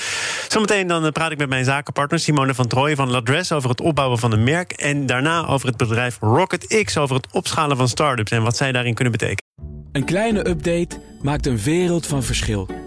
Zometeen 0.47 0.87
dan 0.87 1.05
eh, 1.05 1.11
praat 1.11 1.31
ik 1.31 1.37
met 1.37 1.49
mijn 1.49 1.65
zakenpartner 1.65 2.19
Simone 2.19 2.53
van 2.53 2.67
Trooijen 2.67 2.97
van 2.97 3.09
Ladres... 3.09 3.51
over 3.51 3.69
het 3.69 3.81
opbouwen 3.81 4.19
van 4.19 4.31
een 4.31 4.43
merk 4.43 4.71
en 4.71 5.05
daarna 5.05 5.45
over 5.45 5.67
het 5.67 5.77
bedrijf 5.77 6.17
Rocket 6.21 6.83
X... 6.83 6.97
over 6.97 7.15
het 7.15 7.27
opschalen 7.31 7.77
van 7.77 7.87
start-ups 7.87 8.31
en 8.31 8.43
wat 8.43 8.57
zij 8.57 8.71
daarin 8.71 8.93
kunnen 8.93 9.11
betekenen. 9.11 9.45
Een 9.91 10.05
kleine 10.05 10.47
update 10.49 11.01
maakt 11.21 11.45
een 11.45 11.57
wereld 11.57 12.07
van 12.07 12.23
verschil. 12.23 12.86